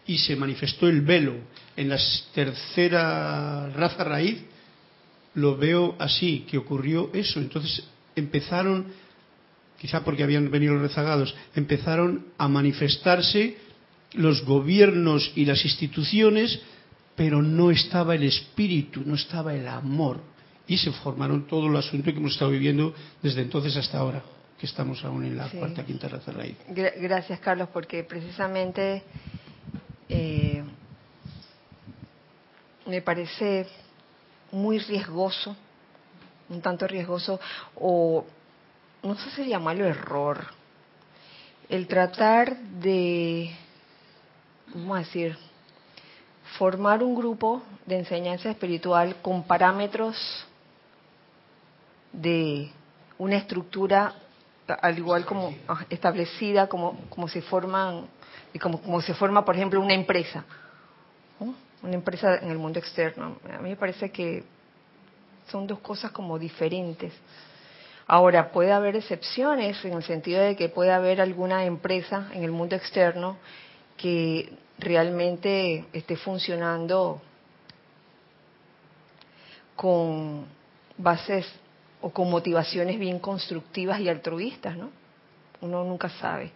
[0.08, 1.36] y se manifestó el velo
[1.76, 1.98] en la
[2.34, 4.40] tercera raza raíz,
[5.36, 7.40] lo veo así, que ocurrió eso.
[7.40, 7.84] Entonces
[8.16, 8.88] empezaron,
[9.80, 13.58] quizá porque habían venido los rezagados, empezaron a manifestarse
[14.14, 16.60] los gobiernos y las instituciones,
[17.16, 20.22] pero no estaba el espíritu, no estaba el amor.
[20.68, 24.24] Y se formaron todo el asunto que hemos estado viviendo desde entonces hasta ahora.
[24.60, 25.58] que estamos aún en la Sí.
[25.58, 26.56] cuarta, quinta raza raíz.
[26.74, 29.04] Gra- Gracias, Carlos, porque precisamente
[30.10, 30.64] eh,
[32.86, 33.68] me parece
[34.52, 35.56] muy riesgoso,
[36.50, 37.40] un tanto riesgoso,
[37.76, 38.26] o
[39.04, 40.46] no sé si llamarlo error,
[41.70, 43.54] el tratar de,
[44.74, 45.38] vamos a decir,
[46.58, 50.18] formar un grupo de enseñanza espiritual con parámetros
[52.14, 52.72] de
[53.18, 54.16] una estructura
[54.68, 58.08] al igual como ah, establecida como como se forman
[58.53, 60.45] y como como se forma por ejemplo una empresa
[61.84, 64.44] una empresa en el mundo externo a mí me parece que
[65.48, 67.14] son dos cosas como diferentes
[68.07, 72.52] ahora puede haber excepciones en el sentido de que puede haber alguna empresa en el
[72.52, 73.38] mundo externo
[73.98, 77.22] que realmente esté funcionando
[79.76, 80.45] con
[80.98, 81.48] bases
[82.02, 84.90] o con motivaciones bien constructivas y altruistas, ¿no?
[85.61, 86.52] Uno nunca sabe.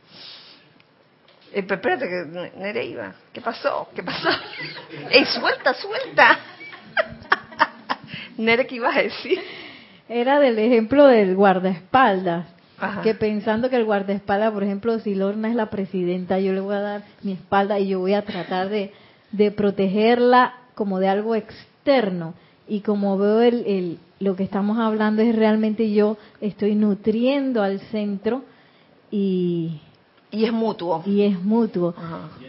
[1.53, 3.13] Eh, espérate, que Nere iba.
[3.33, 3.89] ¿Qué pasó?
[3.95, 4.29] ¿Qué pasó?
[5.11, 6.39] ¡Ey, suelta, suelta!
[8.37, 9.39] Nere, ¿qué ibas a decir?
[10.09, 12.47] Era del ejemplo del guardaespaldas.
[12.79, 13.01] Ajá.
[13.03, 16.75] Que pensando que el guardaespaldas, por ejemplo, si Lorna es la presidenta, yo le voy
[16.75, 18.91] a dar mi espalda y yo voy a tratar de,
[19.31, 22.33] de protegerla como de algo externo.
[22.67, 27.79] Y como veo el, el- lo que estamos hablando es realmente yo estoy nutriendo al
[27.79, 28.43] centro
[29.09, 29.81] y,
[30.31, 31.03] Y es mutuo.
[31.05, 31.93] y es mutuo.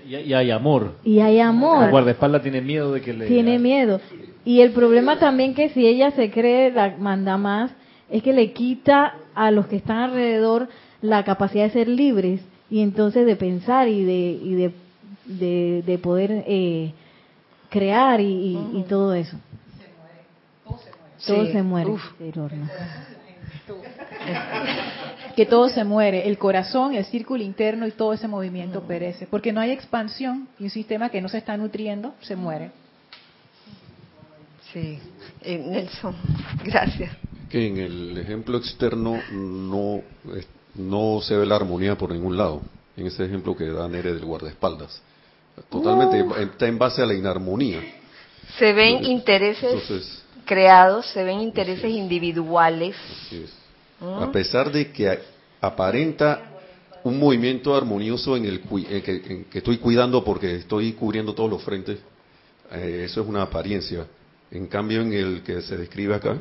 [0.08, 0.94] Y, y hay amor.
[1.04, 1.84] Y hay amor.
[1.84, 3.26] El guardaespaldas tiene miedo de que le...
[3.26, 4.00] Tiene miedo.
[4.44, 7.70] Y el problema también que si ella se cree la manda más,
[8.10, 10.68] es que le quita a los que están alrededor
[11.00, 12.40] la capacidad de ser libres
[12.70, 14.72] y entonces de pensar y de, y de,
[15.26, 16.92] de, de poder eh,
[17.70, 19.36] crear y, y- y todo eso.
[21.26, 21.52] Todo Sí.
[21.52, 21.90] se muere.
[21.90, 22.02] Uf.
[25.36, 29.52] Que todo se muere, el corazón, el círculo interno y todo ese movimiento perece, porque
[29.52, 32.70] no hay expansión y un sistema que no se está nutriendo se muere.
[34.72, 34.98] Sí.
[35.42, 36.14] Eh, Nelson,
[36.64, 37.12] gracias.
[37.50, 40.00] Que en el ejemplo externo no,
[40.74, 42.62] no se ve la armonía por ningún lado.
[42.96, 45.02] En ese ejemplo que da Nere del guardaespaldas.
[45.68, 47.80] Totalmente está en base a la inarmonía.
[48.58, 52.96] Se ven Entonces- intereses creados, se ven intereses individuales.
[53.26, 53.61] Así es.
[54.02, 55.18] A pesar de que
[55.60, 56.50] aparenta
[57.04, 58.60] un movimiento armonioso en el
[58.90, 62.00] en que, en que estoy cuidando porque estoy cubriendo todos los frentes,
[62.72, 64.06] eh, eso es una apariencia.
[64.50, 66.36] En cambio, en el que se describe acá,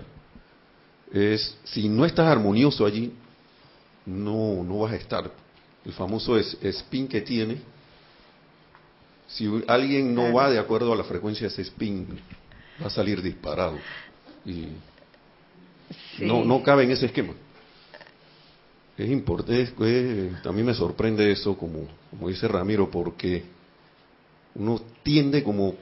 [1.14, 3.14] es si no estás armonioso allí,
[4.06, 5.30] no, no vas a estar.
[5.86, 7.58] El famoso es, spin que tiene,
[9.28, 12.08] si alguien no va de acuerdo a la frecuencia de ese spin,
[12.82, 13.78] va a salir disparado.
[14.46, 14.68] Y
[16.18, 16.26] Sí.
[16.26, 17.34] no, no cabe en ese esquema.
[19.02, 23.44] Es importante, a mí me sorprende eso, como, como dice Ramiro, porque
[24.53, 25.73] uno tiende como,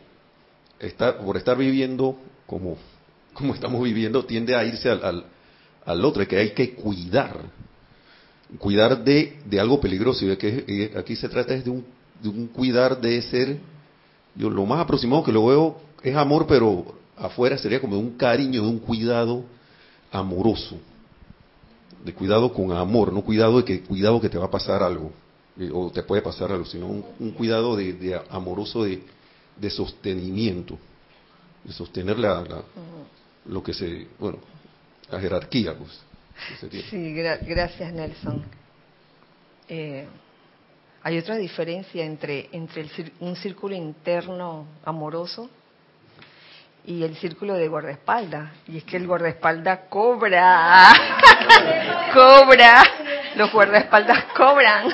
[0.79, 2.15] estar, por estar viviendo
[2.45, 2.77] como,
[3.33, 5.25] como estamos viviendo, tiende a irse al, al,
[5.85, 7.41] al otro, que hay que cuidar,
[8.57, 11.83] cuidar de, de algo peligroso, y que aquí se trata de un,
[12.23, 13.57] de un cuidar de ser,
[14.33, 18.11] yo lo más aproximado que lo veo es amor, pero afuera sería como de un
[18.11, 19.43] cariño, de un cuidado
[20.09, 20.77] amoroso,
[22.03, 25.11] de cuidado con amor, no cuidado de que cuidado que te va a pasar algo
[25.59, 29.03] eh, o te puede pasar algo, sino un, un cuidado de, de amoroso de,
[29.57, 30.77] de sostenimiento,
[31.63, 32.63] de sostener la, la-
[33.45, 34.37] lo que se, bueno,
[35.11, 35.99] la jerarquía, pues.
[36.89, 38.41] Sí, gra- gracias Nelson.
[39.67, 40.05] Eh,
[41.03, 45.49] hay otra diferencia entre, entre el un círculo interno amoroso
[46.89, 48.49] y el círculo de guardaespaldas.
[48.67, 50.87] Y es que el guardaespaldas cobra.
[52.13, 52.83] cobra.
[53.35, 54.87] Los guardaespaldas cobran.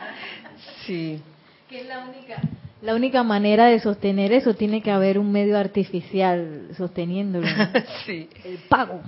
[0.86, 1.22] sí.
[1.68, 2.40] Que es la única,
[2.80, 7.46] la única manera de sostener eso, tiene que haber un medio artificial sosteniéndolo.
[8.06, 8.30] sí.
[8.42, 9.02] El pago.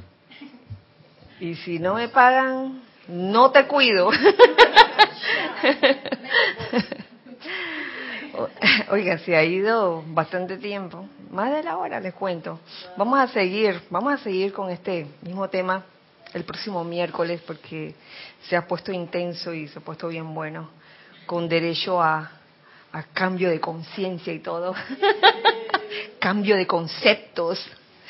[1.41, 4.11] Y si no me pagan, no te cuido.
[8.91, 12.61] Oiga, se ha ido bastante tiempo, más de la hora les cuento.
[12.97, 15.85] Vamos a seguir, vamos a seguir con este mismo tema
[16.33, 17.95] el próximo miércoles porque
[18.49, 20.71] se ha puesto intenso y se ha puesto bien bueno,
[21.27, 22.31] con derecho a,
[22.93, 24.75] a cambio de conciencia y todo,
[26.19, 27.65] cambio de conceptos.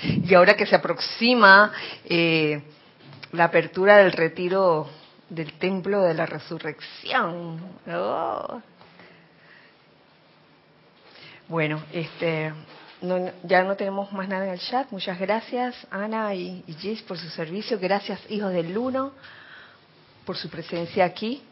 [0.04, 1.72] Y ahora que se aproxima
[2.04, 2.60] eh,
[3.32, 4.88] la apertura del retiro
[5.28, 7.60] del templo de la resurrección.
[7.88, 8.60] Oh.
[11.52, 12.50] Bueno, este,
[13.02, 14.90] no- ya no tenemos más nada en el chat.
[14.90, 17.78] Muchas gracias, Ana y, y Gis, por su servicio.
[17.78, 19.12] Gracias, hijos del Uno.
[20.24, 21.42] por su presencia aquí.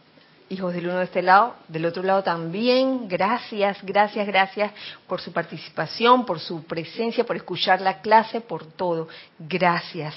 [0.48, 3.08] Hijos del uno de este lado, del otro lado también.
[3.08, 4.72] Gracias, gracias, gracias
[5.06, 9.06] por su participación, por su presencia, por escuchar la clase, por todo.
[9.38, 10.14] Gracias.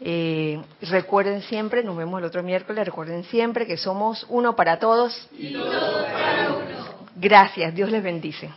[0.00, 5.28] Eh, recuerden siempre, nos vemos el otro miércoles, recuerden siempre que somos uno para todos.
[5.36, 7.08] Y todos para uno.
[7.16, 8.50] Gracias, Dios les bendice.